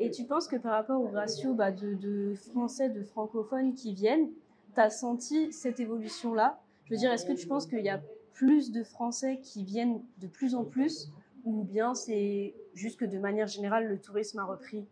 [0.00, 3.94] Et tu penses que par rapport au ratio bah, de, de, français, de francophones qui
[3.94, 4.28] viennent,
[4.74, 6.60] tu as senti cette évolution-là?
[6.84, 8.00] Je veux dire, est-ce que tu penses qu'il y a
[8.32, 11.10] plus de Français qui viennent de plus en plus
[11.44, 14.84] ou bien c'est juste que de manière générale, le tourisme a repris?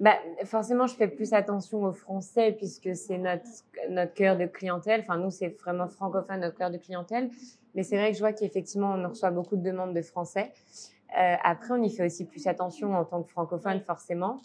[0.00, 3.44] Bah, forcément, je fais plus attention aux Français puisque c'est notre,
[3.90, 5.00] notre cœur de clientèle.
[5.02, 7.30] Enfin, nous, c'est vraiment francophone, notre cœur de clientèle.
[7.74, 10.52] Mais c'est vrai que je vois qu'effectivement, on reçoit beaucoup de demandes de Français.
[11.16, 14.40] Euh, après, on y fait aussi plus attention en tant que francophone, forcément.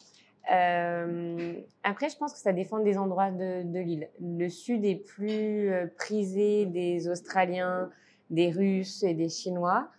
[0.51, 4.09] Euh, après, je pense que ça dépend des endroits de, de l'île.
[4.21, 7.89] Le sud est plus euh, prisé des Australiens,
[8.29, 9.89] des Russes et des Chinois.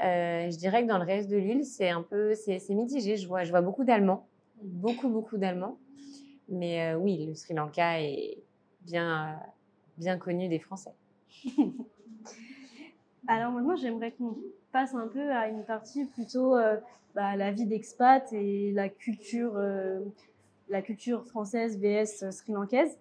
[0.00, 3.16] Euh, je dirais que dans le reste de l'île, c'est un peu, c'est mitigé.
[3.16, 4.26] Je vois, je vois beaucoup d'Allemands,
[4.62, 5.78] beaucoup, beaucoup d'Allemands.
[6.48, 8.38] Mais euh, oui, le Sri Lanka est
[8.82, 9.38] bien,
[9.98, 10.94] bien connu des Français.
[13.28, 14.38] Alors maintenant, j'aimerais qu'on
[14.72, 16.76] passe un peu à une partie plutôt euh,
[17.14, 20.00] bah, la vie d'expat et la culture, euh,
[20.68, 22.98] la culture française vs euh, sri-lankaise.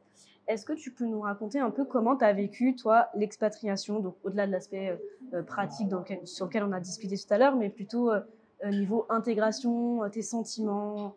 [0.48, 4.16] Est-ce que tu peux nous raconter un peu comment tu as vécu, toi, l'expatriation, donc
[4.24, 4.98] au-delà de l'aspect
[5.34, 5.90] euh, pratique
[6.24, 8.22] sur lequel on a discuté tout à l'heure, mais plutôt euh,
[8.64, 11.16] niveau intégration, tes sentiments,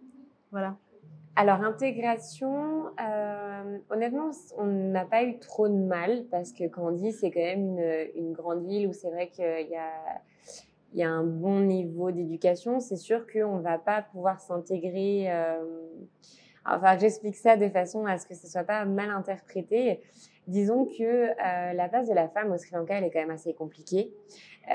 [0.50, 0.76] voilà.
[1.36, 2.86] Alors, intégration,
[3.88, 8.08] honnêtement, on n'a pas eu trop de mal parce que Candy, c'est quand même une,
[8.16, 10.20] une, grande ville où c'est vrai qu'il y a,
[10.92, 12.80] y a un bon niveau d'éducation.
[12.80, 15.30] C'est sûr qu'on ne va pas pouvoir s'intégrer.
[15.30, 15.64] Euh,
[16.64, 20.00] enfin, j'explique ça de façon à ce que ce soit pas mal interprété.
[20.46, 23.30] Disons que euh, la place de la femme au Sri Lanka, elle est quand même
[23.30, 24.12] assez compliquée.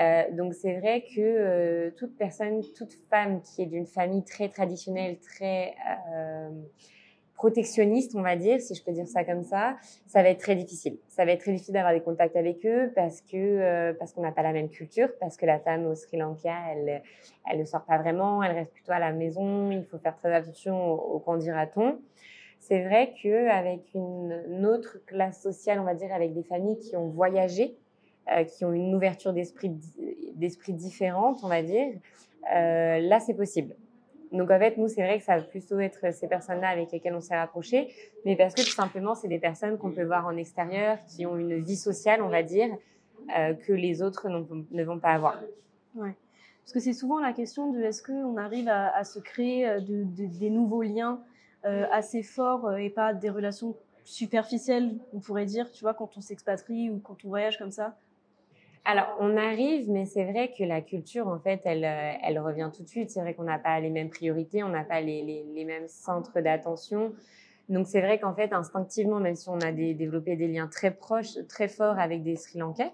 [0.00, 4.48] Euh, donc c'est vrai que euh, toute personne, toute femme qui est d'une famille très
[4.48, 5.74] traditionnelle, très
[7.36, 10.56] protectionniste, on va dire, si je peux dire ça comme ça, ça va être très
[10.56, 10.98] difficile.
[11.08, 14.22] Ça va être très difficile d'avoir des contacts avec eux parce que euh, parce qu'on
[14.22, 17.02] n'a pas la même culture, parce que la femme au Sri Lanka, elle
[17.48, 19.70] elle ne sort pas vraiment, elle reste plutôt à la maison.
[19.70, 21.98] Il faut faire très attention au, au dira-t-on.
[22.58, 26.78] C'est vrai que avec une, une, autre classe sociale, on va dire, avec des familles
[26.78, 27.76] qui ont voyagé,
[28.32, 29.70] euh, qui ont une ouverture d'esprit
[30.34, 31.92] d'esprit différente, on va dire,
[32.54, 33.76] euh, là c'est possible.
[34.32, 37.14] Donc en fait, nous, c'est vrai que ça va plutôt être ces personnes-là avec lesquelles
[37.14, 37.92] on s'est rapproché,
[38.24, 41.36] mais parce que tout simplement, c'est des personnes qu'on peut voir en extérieur, qui ont
[41.36, 42.68] une vie sociale, on va dire,
[43.36, 45.40] euh, que les autres ne vont pas avoir.
[45.94, 46.14] Ouais.
[46.64, 50.04] Parce que c'est souvent la question de est-ce qu'on arrive à, se créer euh, de,
[50.04, 51.20] de, des nouveaux liens
[51.64, 56.20] euh, assez forts et pas des relations superficielles, on pourrait dire, tu vois, quand on
[56.20, 57.96] s'expatrie ou quand on voyage comme ça?
[58.88, 62.70] Alors, on arrive, mais c'est vrai que la culture, en fait, elle, euh, elle revient
[62.72, 63.10] tout de suite.
[63.10, 67.12] C'est vrai qu'on n'a pas les mêmes priorités, on n'a pas les, mêmes centres d'attention.
[67.68, 71.34] Donc, c'est vrai qu'en fait, instinctivement, même si on a développé des liens très proches,
[71.48, 72.92] très forts avec des Sri Lankais,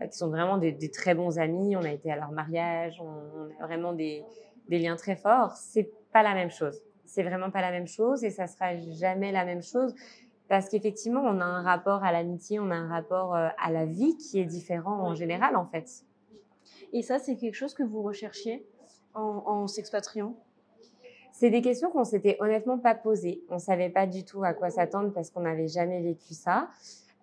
[0.00, 3.48] euh, qui sont vraiment des, très bons amis, on a été à leur mariage, on,
[3.58, 4.22] on a vraiment des,
[4.68, 6.80] des liens très forts, c'est pas la même chose.
[7.04, 9.92] C'est vraiment pas la même chose et ça sera jamais la même chose
[10.52, 13.86] parce qu'effectivement, on a un rapport à l'amitié, on a un rapport euh, à la
[13.86, 16.04] vie qui est différent en général, en fait.
[16.92, 18.62] Et ça, c'est quelque chose que vous recherchiez
[19.14, 20.36] en, en s'expatriant?
[21.32, 23.42] C'est des questions qu'on s'était honnêtement pas posées.
[23.48, 26.68] On savait pas du tout à quoi s'attendre parce qu'on n'avait jamais vécu ça.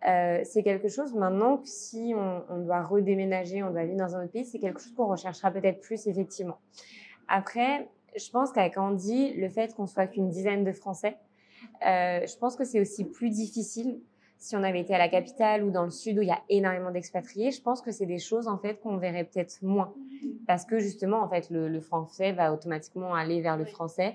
[0.07, 4.15] Euh, c'est quelque chose maintenant que si on, on, doit redéménager, on doit vivre dans
[4.15, 6.57] un autre pays, c'est quelque chose qu'on recherchera peut-être plus effectivement.
[7.27, 11.15] Après, je pense qu'avec Andy, le fait qu'on soit qu'une dizaine de Français,
[11.85, 13.99] euh, je pense que c'est aussi plus difficile
[14.37, 16.41] si on avait été à la capitale ou dans le sud où il y a
[16.47, 17.51] énormément d'expatriés.
[17.51, 19.93] Je pense que c'est des choses en fait qu'on verrait peut-être moins
[20.47, 24.13] parce que justement en fait le, le, français va automatiquement aller vers le français.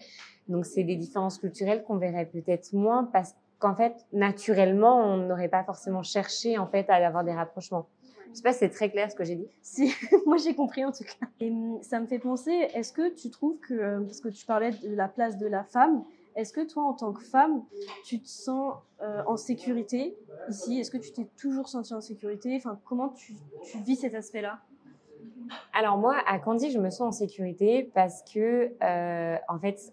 [0.48, 5.48] Donc c'est des différences culturelles qu'on verrait peut-être moins parce qu'en fait naturellement on n'aurait
[5.48, 7.86] pas forcément cherché en fait à avoir des rapprochements.
[8.30, 9.46] Je sais pas si c'est très clair ce que j'ai dit.
[9.62, 9.92] Si,
[10.26, 11.26] moi j'ai compris en tout cas.
[11.38, 11.52] Et
[11.82, 14.94] ça me fait penser, est-ce que tu trouves que, euh, parce que tu parlais de
[14.94, 16.02] la place de la femme,
[16.36, 17.62] est-ce que toi, en tant que femme,
[18.04, 20.16] tu te sens euh, en sécurité
[20.48, 20.78] ici?
[20.80, 22.54] Est-ce que tu t'es toujours sentie en sécurité?
[22.56, 23.34] Enfin, comment tu,
[23.84, 24.58] vis cet aspect-là?
[25.72, 29.92] Alors moi, à Candy, je me sens en sécurité parce que, euh, en fait,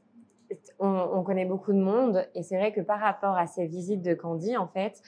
[0.79, 4.01] on, on, connaît beaucoup de monde et c'est vrai que par rapport à ces visites
[4.01, 5.01] de Candy, en fait,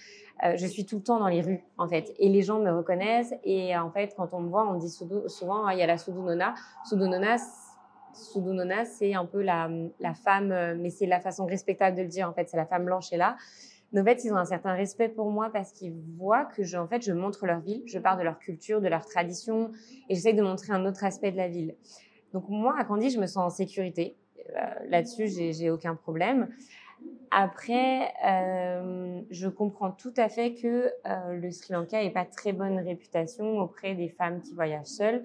[0.44, 2.72] euh, je suis tout le temps dans les rues, en fait, et les gens me
[2.72, 5.88] reconnaissent et en fait, quand on me voit, on me dit souvent, il y a
[5.88, 6.54] la Sudunona.
[6.86, 7.38] Sudunona,
[8.14, 9.70] Sudunona, c'est un peu la,
[10.24, 12.86] femme, euh, mais c'est la façon respectable de le dire, en fait, c'est la femme
[12.86, 13.36] blanche est là.
[13.96, 16.88] En fait, ils ont un certain respect pour moi parce qu'ils voient que je, en
[16.88, 19.72] fait, je montre leur ville, je parle de leur culture, de leur tradition,
[20.10, 21.76] et j'essaie de montrer un autre aspect de la ville.
[22.34, 24.16] Donc moi, à Candy, je me sens en sécurité.
[24.40, 26.50] Euh, Là-dessus, j'ai aucun problème.
[27.30, 30.92] Après, euh, je comprends tout à fait que
[31.32, 35.24] le Sri Lanka n'ait pas très bonne réputation auprès des femmes qui voyagent seules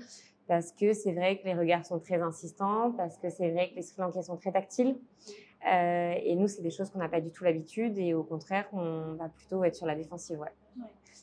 [0.49, 3.77] parce que c'est vrai que les regards sont très insistants, parce que c'est vrai que
[3.77, 4.97] les Sri Lankais sont très tactiles.
[5.67, 8.67] Euh, et nous, c'est des choses qu'on n'a pas du tout l'habitude, et au contraire,
[8.73, 10.41] on va plutôt être sur la défensive.
[10.41, 10.53] Ouais.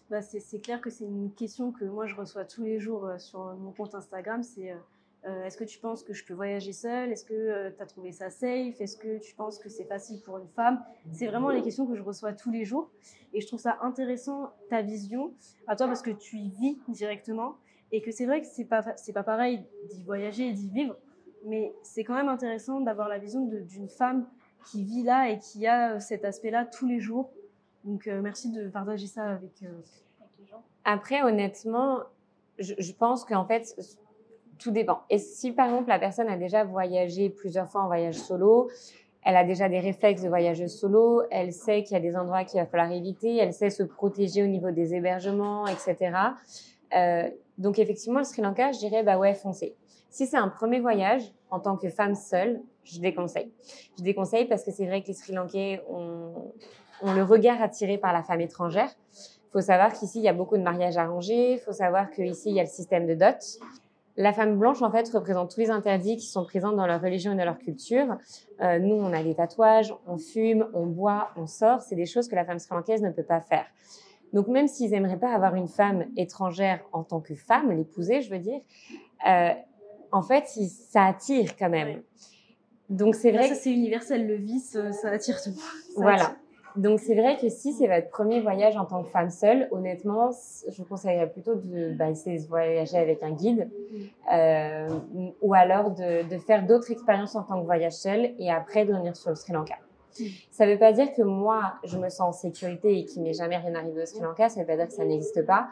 [0.09, 3.17] Bah, c'est clair que c'est une question que moi je reçois tous les jours euh,
[3.17, 4.43] sur mon compte Instagram.
[4.43, 7.11] C'est euh, est-ce que tu penses que je peux voyager seule?
[7.11, 8.79] Est-ce que tu as trouvé ça safe?
[8.79, 10.83] Est-ce que tu penses que c'est facile pour une femme?
[11.11, 12.91] C'est vraiment les questions que je reçois tous les jours,
[13.33, 15.33] et je trouve ça intéressant ta vision
[15.65, 17.55] à toi parce que tu y vis directement
[17.95, 20.97] et que c'est vrai que c'est pas c'est pas pareil d'y voyager et d'y vivre,
[21.45, 24.27] mais c'est quand même intéressant d'avoir la vision d'une femme
[24.69, 27.31] qui vit là et qui a euh, cet aspect-là tous les jours.
[27.85, 29.67] Donc euh, merci de partager ça avec, euh,
[30.19, 30.61] avec, les gens.
[30.83, 31.99] Après, honnêtement,
[32.59, 33.79] je, je pense qu'en fait,
[34.59, 35.03] tout dépend.
[35.09, 38.69] Et si par exemple la personne a déjà voyagé plusieurs fois en voyage solo,
[39.23, 42.43] elle a déjà des réflexes de voyageuse solo, elle sait qu'il y a des endroits
[42.43, 46.11] qu'il va falloir éviter, elle sait se protéger au niveau des hébergements, etc.
[47.57, 49.75] donc effectivement, le Sri Lanka, je dirais bah ouais, foncez.
[50.09, 53.51] Si c'est un premier voyage en tant que femme seule, je déconseille.
[53.97, 56.53] Je déconseille parce que c'est vrai que les Sri Lankais ont,
[57.03, 58.89] le regard attiré par la femme étrangère.
[59.13, 61.53] Il faut savoir qu'ici il y a beaucoup de mariages arrangés.
[61.53, 63.59] Il faut savoir qu'ici il y a le système de dot.
[64.17, 67.33] La femme blanche, en fait, représente tous les interdits qui sont présents dans leur religion
[67.33, 68.15] et dans leur culture.
[68.61, 71.81] Euh, nous, on a des tatouages, on fume, on boit, on sort.
[71.81, 73.65] C'est des choses que la femme sri-lankaise ne peut pas faire.
[74.33, 78.29] Donc, même s'ils aimeraient pas avoir une femme étrangère en tant que femme, l'épouser, je
[78.29, 78.59] veux dire,
[79.27, 79.49] euh,
[80.11, 82.01] en fait, ça attire quand même.
[82.89, 83.47] Donc, c'est vrai.
[83.47, 84.27] Ça, c'est universel.
[84.27, 85.55] Le vice, euh, ça attire tout.
[85.95, 86.35] voilà.
[86.75, 90.31] Donc c'est vrai que si c'est votre premier voyage en tant que femme seule, honnêtement,
[90.67, 93.69] je vous conseillerais plutôt de bah, essayer de voyager avec un guide
[94.33, 94.89] euh,
[95.41, 98.91] ou alors de, de faire d'autres expériences en tant que voyage seule et après de
[98.93, 99.75] revenir sur le Sri Lanka.
[100.51, 103.33] Ça ne veut pas dire que moi, je me sens en sécurité et qu'il m'est
[103.33, 104.49] jamais rien arrivé au Sri Lanka.
[104.49, 105.67] Ça ne veut pas dire que ça n'existe pas.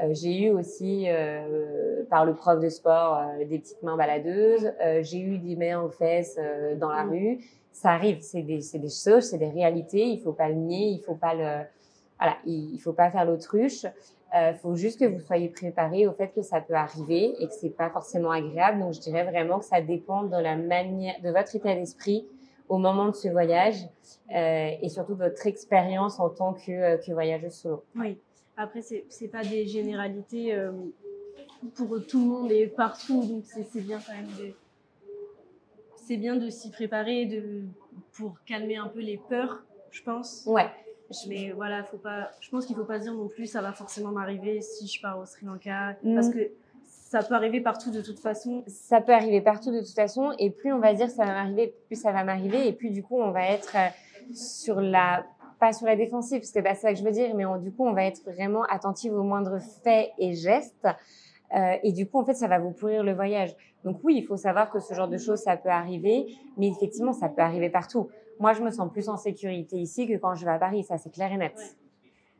[0.00, 4.72] Euh, j'ai eu aussi, euh, par le prof de sport, euh, des petites mains baladeuses.
[5.02, 6.38] J'ai eu des mains aux fesses
[6.76, 10.56] dans la rue ça arrive, c'est des, choses, c'est des réalités, il faut pas le
[10.56, 11.64] nier, il faut pas le,
[12.18, 13.86] voilà, il, faut pas faire l'autruche.
[14.34, 17.52] Il faut juste que vous soyez préparés au fait que ça peut arriver et que
[17.52, 18.80] c'est pas forcément agréable.
[18.80, 22.26] Donc, je dirais vraiment que ça dépend de la manière, de votre état d'esprit
[22.68, 23.76] au moment de ce voyage
[24.34, 27.84] euh, et surtout votre expérience en tant que, euh, que voyageuse solo.
[27.96, 28.18] Oui.
[28.56, 30.72] Après, c'est c'est pas des généralités euh,
[31.74, 34.52] pour tout le monde et partout, donc c'est bien quand même de
[35.96, 37.64] c'est bien de s'y préparer de,
[38.14, 40.44] pour calmer un peu les peurs, je pense.
[40.46, 40.66] Ouais.
[41.26, 44.10] Mais voilà, faut pas, je pense qu'il faut pas dire non plus ça va forcément
[44.10, 45.96] m'arriver si je pars au Sri Lanka.
[46.02, 46.14] Mm.
[46.14, 46.50] Parce que
[47.08, 48.62] ça peut arriver partout de toute façon.
[48.66, 50.32] Ça peut arriver partout de toute façon.
[50.38, 52.68] Et plus on va dire ça va m'arriver, plus ça va m'arriver.
[52.68, 55.24] Et plus du coup, on va être euh, sur la,
[55.58, 57.92] pas sur la défensive, c'est pas ça que je veux dire, mais du coup, on
[57.92, 60.86] va être vraiment attentive aux moindres faits et gestes.
[61.56, 63.56] Euh, et du coup, en fait, ça va vous pourrir le voyage.
[63.84, 66.26] Donc oui, il faut savoir que ce genre de choses, ça peut arriver,
[66.58, 68.10] mais effectivement, ça peut arriver partout.
[68.38, 70.98] Moi, je me sens plus en sécurité ici que quand je vais à Paris, ça
[70.98, 71.54] c'est clair et net.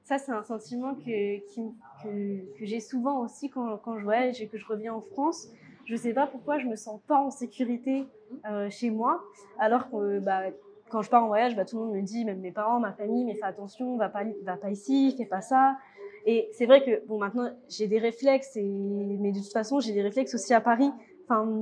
[0.08, 4.48] Ça, c'est un sentiment que, que, que j'ai souvent aussi quand, quand je voyage et
[4.48, 5.48] que je reviens en France.
[5.84, 8.06] Je sais pas pourquoi je me sens pas en sécurité
[8.50, 9.22] euh, chez moi,
[9.58, 10.44] alors que bah,
[10.88, 12.94] quand je pars en voyage, bah, tout le monde me dit, même mes parents, ma
[12.94, 15.76] famille, mais fais attention, va pas, va pas ici, fais pas ça.
[16.24, 20.02] Et c'est vrai que bon maintenant j'ai des réflexes mais de toute façon j'ai des
[20.02, 20.90] réflexes aussi à Paris.
[21.24, 21.60] Enfin,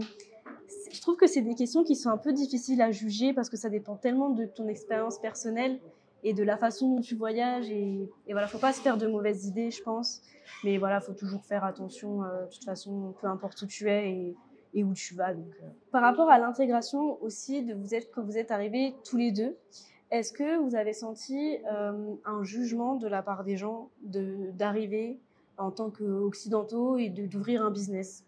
[0.93, 3.57] je trouve que c'est des questions qui sont un peu difficiles à juger parce que
[3.57, 5.81] ça dépend tellement de ton expérience personnelle
[6.25, 9.07] et de la façon dont tu voyages et, et voilà faut pas se faire de
[9.07, 10.23] mauvaises idées je pense
[10.65, 14.35] mais voilà faut toujours faire attention euh, de toute façon peu importe où tu es
[14.75, 15.67] et, où tu vas donc euh.
[15.91, 19.57] par rapport à l'intégration aussi de vous êtes quand vous êtes arrivés tous les deux
[20.11, 25.19] est-ce que vous avez senti euh, un jugement de la part des gens d'arriver
[25.59, 28.25] en tant qu'occidentaux et d'ouvrir un business?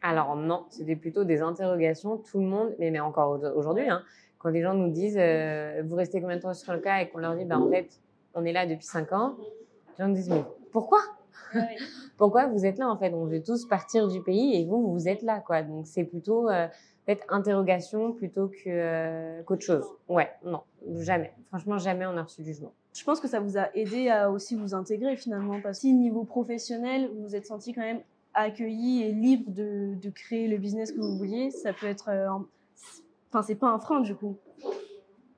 [0.00, 2.18] Alors non, c'était plutôt des interrogations.
[2.18, 4.02] Tout le monde, mais, mais encore aujourd'hui, hein,
[4.44, 7.08] quand les gens nous disent euh, vous restez combien de temps sur le cas et
[7.08, 7.88] qu'on leur dit bah, en fait
[8.34, 11.00] on est là depuis cinq ans, les gens nous disent mais pourquoi?
[12.16, 13.12] Pourquoi vous êtes là en fait?
[13.12, 15.62] On veut tous partir du pays et vous vous êtes là quoi.
[15.62, 16.66] Donc c'est plutôt euh,
[17.06, 19.86] fait interrogation plutôt que euh, qu'autre chose.
[20.08, 20.62] Ouais, non,
[21.00, 21.32] jamais.
[21.48, 22.72] Franchement, jamais on a reçu du jugement.
[22.92, 25.92] Je pense que ça vous a aidé à aussi vous intégrer finalement, parce que si
[25.92, 28.00] niveau professionnel, vous vous êtes senti quand même
[28.34, 32.28] accueilli et libre de, de créer le business que vous vouliez, ça peut être, euh,
[33.34, 34.38] enfin, c'est pas un frein du coup.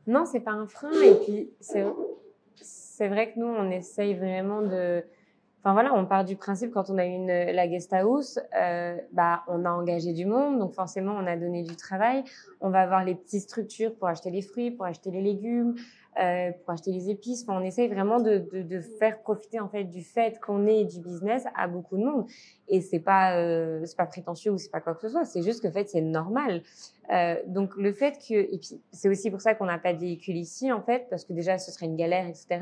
[0.07, 0.93] Non, c'est pas un frein.
[0.93, 5.03] Et puis c'est vrai que nous, on essaye vraiment de
[5.67, 9.43] Enfin voilà, on part du principe quand on a une la guest house, euh, bah
[9.49, 12.23] on a engagé du monde, donc forcément on a donné du travail.
[12.61, 15.75] On va avoir les petites structures pour acheter les fruits, pour acheter les légumes,
[16.19, 17.45] euh, pour acheter les épices.
[17.47, 21.01] On essaye vraiment de, de, de, faire profiter en fait du fait qu'on est du
[21.01, 22.27] business à beaucoup de monde.
[22.69, 25.27] Et c'est pas euh, c'est pas prétentieux ou c'est pas quoi que ce soit.
[25.27, 26.63] C'est juste que en fait c'est normal.
[27.13, 29.99] Euh, donc le fait que et puis c'est aussi pour ça qu'on n'a pas de
[29.99, 32.61] véhicule ici en fait parce que déjà ce serait une galère etc.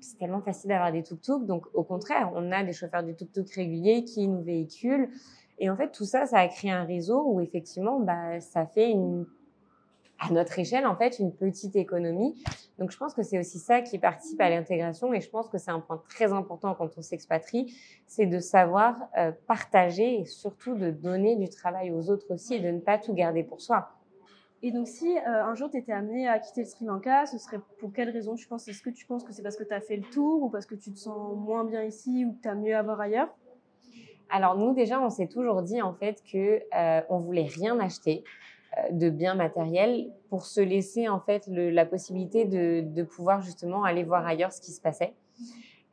[0.00, 1.44] C'est tellement facile d'avoir des tuk-tuk.
[1.44, 5.10] Donc au contraire on a des chauffeurs du tuk-tuk réguliers qui nous véhiculent.
[5.58, 8.90] Et en fait tout ça ça a créé un réseau où effectivement bah ça fait
[8.90, 9.26] une
[10.18, 12.42] à notre échelle, en fait, une petite économie.
[12.78, 15.58] Donc, je pense que c'est aussi ça qui participe à l'intégration et je pense que
[15.58, 17.74] c'est un point très important quand on s'expatrie,
[18.06, 22.60] c'est de savoir euh, partager et surtout de donner du travail aux autres aussi et
[22.60, 23.90] de ne pas tout garder pour soi.
[24.62, 27.36] Et donc, si euh, un jour tu étais amené à quitter le Sri Lanka, ce
[27.36, 29.74] serait pour quelle raison tu penses Est-ce que tu penses que c'est parce que tu
[29.74, 32.40] as fait le tour ou parce que tu te sens moins bien ici ou que
[32.40, 33.28] tu as mieux à voir ailleurs?
[34.30, 38.24] Alors, nous, déjà, on s'est toujours dit en fait que euh, on voulait rien acheter
[38.90, 44.02] de biens matériels pour se laisser en fait la possibilité de, de, pouvoir justement aller
[44.04, 45.14] voir ailleurs ce qui se passait.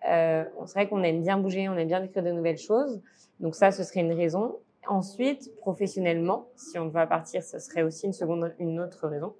[0.09, 3.01] Euh, c'est vrai qu'on aime bien bouger, on aime bien découvrir de nouvelles choses.
[3.39, 4.57] Donc ça, ce serait une raison.
[4.87, 9.33] Ensuite, professionnellement, si on doit partir, ce serait aussi une seconde, une autre raison.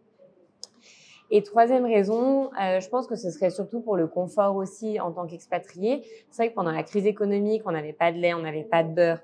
[1.34, 5.12] Et troisième raison, euh, je pense que ce serait surtout pour le confort aussi en
[5.12, 6.04] tant qu'expatrié.
[6.30, 8.84] C'est vrai que pendant la crise économique, on n'avait pas de lait, on n'avait pas
[8.84, 9.20] de beurre,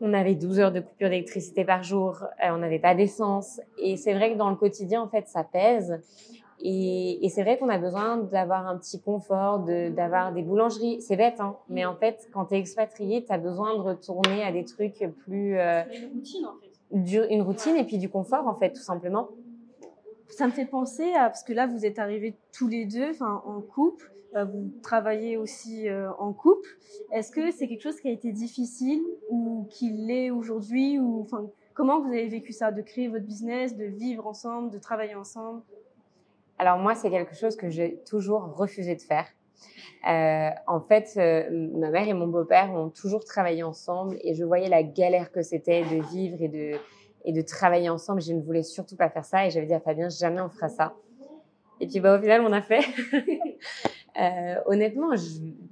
[0.00, 3.60] on avait 12 heures de coupure d'électricité par jour, euh, on n'avait pas d'essence.
[3.78, 6.00] Et c'est vrai que dans le quotidien, en fait, ça pèse.
[6.60, 11.00] Et, et c'est vrai qu'on a besoin d'avoir un petit confort, d'avoir des boulangeries.
[11.00, 14.42] C'est bête, hein, mais en fait, quand tu es expatrié, tu as besoin de retourner
[14.42, 15.58] à des trucs plus...
[15.58, 16.68] Euh, une routine, en fait.
[16.90, 19.28] Du, une routine et puis du confort, en fait, tout simplement.
[20.28, 21.30] Ça me fait penser à...
[21.30, 24.12] Parce que là, vous êtes arrivés tous les deux, en couple.
[24.36, 26.68] Euh, vous travaillez aussi euh, en couple.
[27.12, 31.26] Est-ce que c'est quelque chose qui a été difficile ou qui l'est aujourd'hui ou
[31.72, 35.62] comment vous avez vécu ça de créer votre business, de vivre ensemble, de travailler ensemble?
[36.58, 39.26] Alors moi c'est quelque chose que j'ai toujours refusé de faire.
[40.08, 44.68] Euh, en fait, ma mère et mon beau-père ont toujours travaillé ensemble et je voyais
[44.68, 46.72] la galère que c'était de vivre et de
[47.24, 48.20] et de travailler ensemble.
[48.20, 50.68] Je ne voulais surtout pas faire ça et j'avais dit à Fabien jamais on fera
[50.68, 50.94] ça.
[51.80, 52.84] Et puis bah au final on a fait.
[54.18, 55.10] Euh, honnêtement,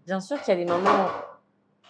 [0.07, 1.09] bien sûr qu'il y a des moments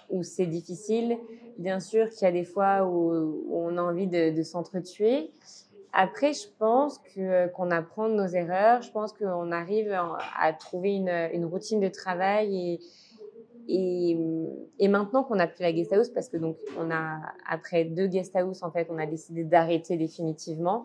[0.09, 1.19] où c'est difficile,
[1.59, 5.31] bien sûr qu'il y a des fois où, on a envie de, de s'entretuer.
[5.93, 8.83] Après, je pense que qu'on apprend de nos erreurs.
[8.83, 9.95] Je pense qu'on arrive
[10.39, 12.81] à trouver une, une, routine de travail
[13.69, 14.17] et,
[14.79, 18.07] et maintenant qu'on a plus la guest house, parce que donc on a après deux
[18.07, 20.85] guest house en fait, on a décidé d'arrêter définitivement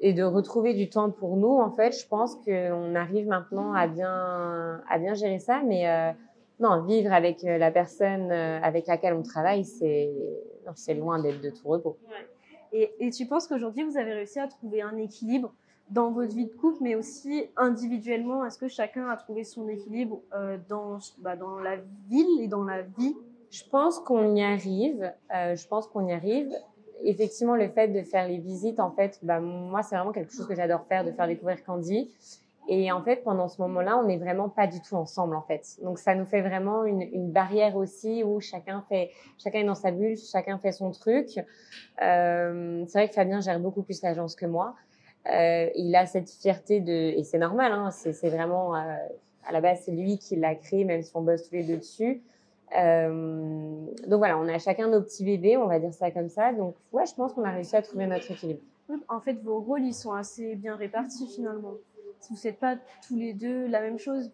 [0.00, 3.86] et de retrouver du temps pour nous, en fait, je pense qu'on arrive maintenant à
[3.86, 5.62] bien, à bien gérer ça.
[5.64, 6.12] Mais euh,
[6.60, 10.12] non, vivre avec euh, la personne euh, avec laquelle on travaille, c'est,
[10.74, 11.96] c'est loin d'être de tout repos.
[12.72, 15.54] Et, tu penses qu'aujourd'hui, vous avez réussi à trouver un équilibre
[15.90, 20.20] dans votre vie de couple, mais aussi individuellement Est-ce que chacun a trouvé son équilibre
[20.34, 21.76] euh, dans, bah, dans la
[22.08, 23.14] ville et dans la vie?
[23.50, 25.12] Je pense qu'on y arrive.
[25.34, 26.52] Euh, je pense qu'on y arrive
[27.02, 30.46] effectivement, le fait de faire les visites, en fait, bah, moi, c'est vraiment quelque chose
[30.46, 32.10] que j'adore faire, de faire découvrir Candy.
[32.68, 35.76] Et en fait, pendant ce moment-là, on n'est vraiment pas du tout ensemble, en fait.
[35.84, 39.92] Donc, ça nous fait vraiment une, barrière aussi où chacun fait, chacun est dans sa
[39.92, 41.28] bulle, chacun fait son truc.
[42.02, 44.74] Euh, c'est vrai que Fabien gère beaucoup plus l'agence que moi.
[45.32, 48.78] Euh, il a cette fierté de, et c'est normal, hein, c'est vraiment, euh,
[49.44, 51.78] à la base, c'est lui qui l'a créé, même si on bosse tous les deux
[51.78, 52.22] dessus.
[52.76, 56.52] Euh, donc voilà, on a chacun nos petits bébés, on va dire ça comme ça.
[56.52, 58.60] Donc ouais, je pense qu'on a réussi à trouver notre équilibre.
[59.08, 61.74] En fait, vos rôles, ils sont assez bien répartis finalement.
[62.30, 64.30] Vous n'êtes pas tous les deux la même chose?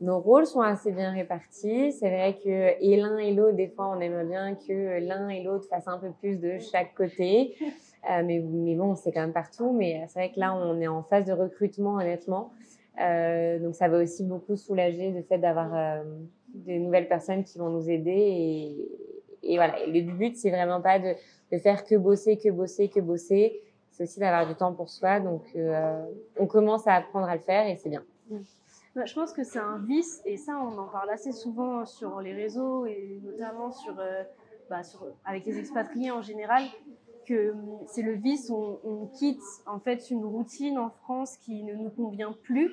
[0.00, 1.92] Nos rôles sont assez bien répartis.
[1.92, 5.42] C'est vrai que et l'un et l'autre, des fois, on aimerait bien que l'un et
[5.42, 7.56] l'autre fassent un peu plus de chaque côté.
[8.10, 8.40] Euh, mais,
[8.74, 9.72] bon, c'est quand même partout.
[9.72, 12.52] Mais c'est vrai que là, on est en phase de recrutement, honnêtement.
[13.00, 16.04] Euh, donc ça va aussi beaucoup soulager le fait d'avoir euh,
[16.54, 18.76] des nouvelles personnes qui vont nous aider.
[19.42, 21.14] Et, voilà, le but, c'est vraiment pas de,
[21.58, 23.60] faire que bosser, que bosser, que bosser.
[23.90, 25.20] C'est aussi d'avoir du temps pour soi.
[25.20, 26.04] Donc, euh,
[26.38, 28.02] on commence à apprendre à le faire et c'est bien.
[28.94, 32.20] Bah, je pense que c'est un vice, et ça, on en parle assez souvent sur
[32.20, 34.22] les réseaux et notamment sur, euh,
[34.70, 34.82] bah,
[35.24, 36.62] avec les expatriés en général,
[37.30, 41.90] hum, c'est le vice, on, quitte en fait une routine en France qui ne nous
[41.90, 42.70] convient plus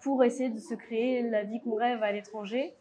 [0.00, 2.74] pour essayer de se créer la vie qu'on rêve à l'étranger.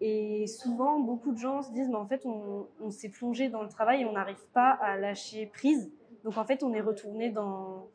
[0.00, 3.68] Et souvent, beaucoup de gens se disent, mais en fait, on, s'est plongé dans le
[3.68, 5.90] travail et on n'arrive pas à lâcher prise.
[6.24, 7.86] Donc, en fait, on est retourné dans,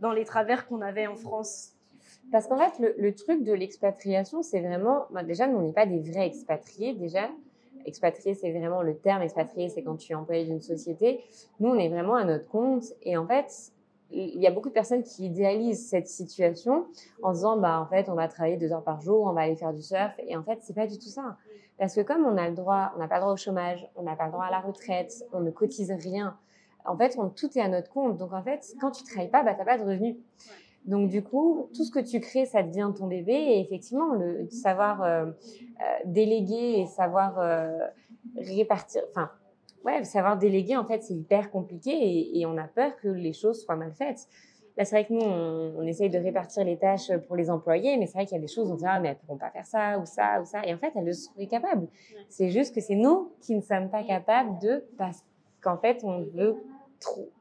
[0.00, 1.74] dans les travers qu'on avait en France.
[2.32, 5.72] Parce qu'en fait, le, le, truc de l'expatriation, c'est vraiment, bah déjà, nous, on n'est
[5.72, 7.30] pas des vrais expatriés, déjà.
[7.86, 11.20] Expatrié, c'est vraiment le terme expatrié, c'est quand tu es employé d'une société.
[11.60, 12.84] Nous, on est vraiment à notre compte.
[13.02, 13.72] Et en fait,
[14.10, 16.86] il y a beaucoup de personnes qui idéalisent cette situation
[17.22, 19.54] en disant bah en fait on va travailler deux heures par jour, on va aller
[19.54, 21.36] faire du surf et en fait c'est pas du tout ça
[21.78, 24.02] parce que comme on a le droit, on n'a pas le droit au chômage, on
[24.02, 26.36] n'a pas le droit à la retraite, on ne cotise rien.
[26.84, 28.16] En fait, tout est à notre compte.
[28.16, 30.16] Donc en fait, quand tu travailles pas, bah t'as pas de revenus.
[30.88, 33.34] Donc du coup, tout ce que tu crées, ça devient ton bébé.
[33.34, 35.30] Et effectivement, le savoir euh, euh,
[36.06, 37.78] déléguer et savoir euh,
[38.38, 39.30] répartir, enfin
[39.84, 43.62] ouais, savoir déléguer, en fait, c'est hyper compliqué et, on a peur que les choses
[43.62, 44.28] soient mal faites.
[44.78, 48.06] Là, c'est vrai que nous, on, essaye de répartir les tâches pour les employés, mais
[48.06, 49.50] c'est vrai qu'il y a des choses, on dit, ah, mais elles ne pourront pas
[49.50, 50.64] faire ça ou ça ou ça.
[50.64, 51.88] Et en fait, elles le seraient capables.
[52.30, 55.22] C'est juste que c'est nous qui ne sommes pas capables de, parce
[55.60, 56.56] qu'en fait, on veut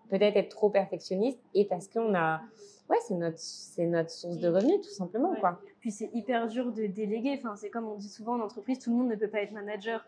[0.10, 2.42] peut-être être trop perfectionniste et parce qu'on a,
[2.90, 5.40] ouais, c'est notre, c'est notre source de revenus, tout simplement, ouais.
[5.40, 5.60] quoi.
[5.80, 7.40] Puis c'est hyper dur de déléguer.
[7.40, 9.52] Enfin, c'est comme on dit souvent en entreprise, tout le monde ne peut pas être
[9.52, 10.06] manager.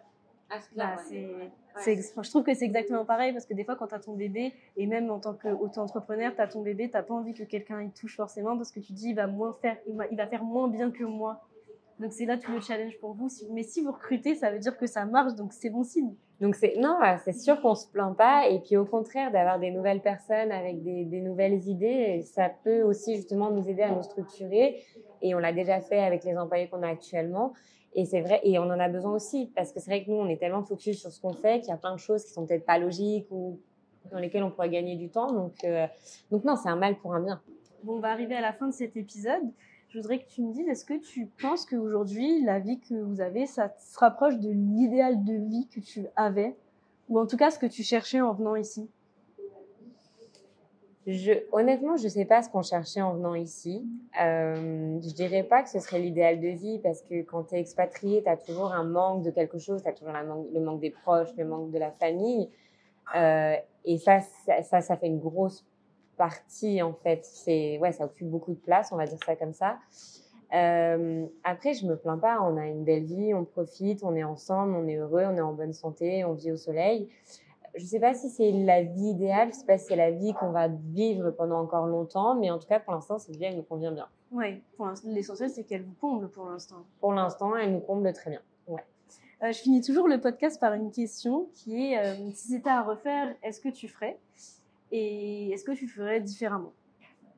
[0.51, 1.27] Ah, là, c'est,
[1.75, 4.13] enfin, je trouve que c'est exactement pareil parce que des fois, quand tu as ton
[4.13, 7.43] bébé, et même en tant qu'auto-entrepreneur, tu as ton bébé, tu n'as pas envie que
[7.43, 10.17] quelqu'un y touche forcément parce que tu dis, il va, moins faire, il va, il
[10.17, 11.47] va faire moins bien que moi.
[11.99, 13.27] Donc, c'est là tout le challenge pour vous.
[13.51, 16.13] Mais si vous recrutez, ça veut dire que ça marche, donc c'est bon signe.
[16.39, 18.47] Donc, c'est, non, c'est sûr qu'on se plaint pas.
[18.47, 22.81] Et puis, au contraire, d'avoir des nouvelles personnes avec des, des nouvelles idées, ça peut
[22.83, 24.81] aussi justement nous aider à nous structurer.
[25.21, 27.53] Et on l'a déjà fait avec les employés qu'on a actuellement.
[27.93, 30.17] Et c'est vrai, et on en a besoin aussi, parce que c'est vrai que nous,
[30.17, 32.31] on est tellement focus sur ce qu'on fait qu'il y a plein de choses qui
[32.31, 33.59] sont peut-être pas logiques ou
[34.11, 35.31] dans lesquelles on pourrait gagner du temps.
[35.31, 35.87] Donc, euh,
[36.31, 37.41] donc non, c'est un mal pour un bien.
[37.83, 39.43] Bon, on va arriver à la fin de cet épisode.
[39.89, 43.21] Je voudrais que tu me dises, est-ce que tu penses qu'aujourd'hui, la vie que vous
[43.21, 46.55] avez, ça se rapproche de l'idéal de vie que tu avais?
[47.09, 48.87] Ou en tout cas, ce que tu cherchais en venant ici?
[51.51, 53.83] Honnêtement, je ne sais pas ce qu'on cherchait en venant ici.
[54.21, 57.59] Euh, je dirais pas que ce serait l'idéal de vie parce que quand tu es
[57.59, 60.91] expatrié, tu as toujours un manque de quelque chose, tu as toujours le manque des
[60.91, 62.51] proches, le manque de la famille.
[63.15, 65.65] Euh, et ça, ça, ça, fait une grosse
[66.19, 67.25] partie en fait.
[67.25, 69.79] C'est ouais, ça occupe beaucoup de place, on va dire ça comme ça.
[70.53, 72.39] Euh, après, je me plains pas.
[72.41, 75.41] On a une belle vie, on profite, on est ensemble, on est heureux, on est
[75.41, 77.09] en bonne santé, on vit au soleil.
[77.75, 80.33] Je sais pas si c'est la vie idéale, je sais pas si c'est la vie
[80.33, 83.57] qu'on va vivre pendant encore longtemps, mais en tout cas, pour l'instant, cette vie, elle
[83.57, 84.07] nous convient bien.
[84.31, 84.61] Oui,
[85.05, 86.83] l'essentiel, c'est qu'elle vous comble pour l'instant.
[86.99, 88.41] Pour l'instant, elle nous comble très bien.
[88.67, 88.83] Ouais.
[89.43, 92.81] Euh, je finis toujours le podcast par une question qui est euh, si c'était à
[92.81, 94.17] refaire, est-ce que tu ferais?
[94.91, 96.73] Et est-ce que tu ferais différemment?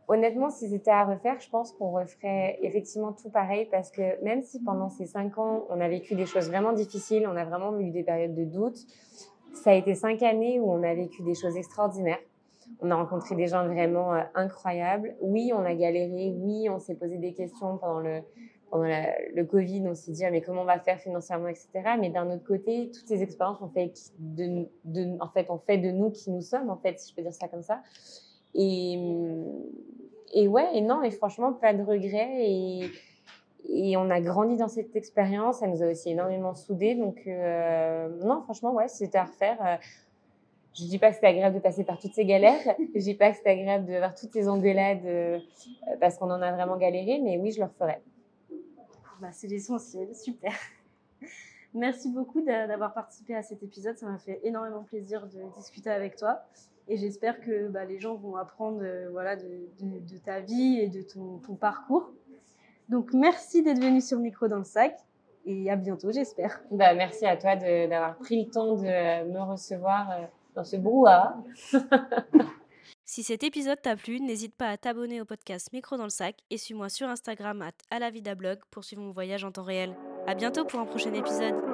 [0.07, 4.43] Honnêtement, si c'était à refaire, je pense qu'on referait effectivement tout pareil parce que même
[4.43, 7.79] si pendant ces cinq ans, on a vécu des choses vraiment difficiles, on a vraiment
[7.79, 8.77] eu des périodes de doute,
[9.53, 12.19] ça a été cinq années où on a vécu des choses extraordinaires.
[12.81, 15.15] On a rencontré des gens vraiment euh, incroyables.
[15.21, 16.33] Oui, on a galéré.
[16.35, 18.21] Oui, on s'est posé des questions pendant le,
[18.71, 19.83] pendant le Covid.
[19.87, 21.69] On s'est dit, ah, mais comment on va faire financièrement, etc.
[21.99, 25.77] Mais d'un autre côté, toutes ces expériences ont fait de, de, en fait, ont fait
[25.77, 27.81] de nous qui nous sommes, en fait, si je peux dire ça comme ça.
[28.55, 28.97] Et,
[30.33, 32.49] et ouais, et non, et franchement, pas de regrets.
[32.49, 32.89] Et,
[33.69, 35.59] et on a grandi dans cette expérience.
[35.59, 36.95] Ça nous a aussi énormément soudés.
[36.95, 39.57] Donc, euh, non, franchement, ouais, c'était à refaire.
[39.65, 39.75] Euh,
[40.73, 42.75] je dis pas que c'était agréable de passer par toutes ces galères.
[42.95, 45.39] je dis pas que c'était agréable de voir toutes ces engueulades euh,
[45.99, 47.19] parce qu'on en a vraiment galéré.
[47.23, 48.01] Mais oui, je le referais.
[49.21, 50.15] Bah, c'est l'essentiel.
[50.15, 50.51] Super.
[51.75, 53.95] Merci beaucoup d'avoir participé à cet épisode.
[53.95, 56.41] Ça m'a fait énormément plaisir de discuter avec toi.
[56.87, 61.55] Et j'espère que bah, les gens vont apprendre voilà, de, ta vie et de ton,
[61.55, 62.09] parcours.
[62.89, 64.97] Donc, merci d'être venu sur Micro dans le sac
[65.45, 66.59] et à bientôt, j'espère.
[66.71, 71.37] Bah, merci à toi d'avoir pris le temps de me recevoir euh, dans ce brouhaha.
[73.11, 76.37] si cet épisode t'a plu, n'hésite pas à t'abonner au podcast Micro dans le sac
[76.49, 79.97] et suis-moi sur Instagram à Blog pour suivre mon voyage en temps réel.
[80.27, 81.70] À bientôt pour un prochain épisode.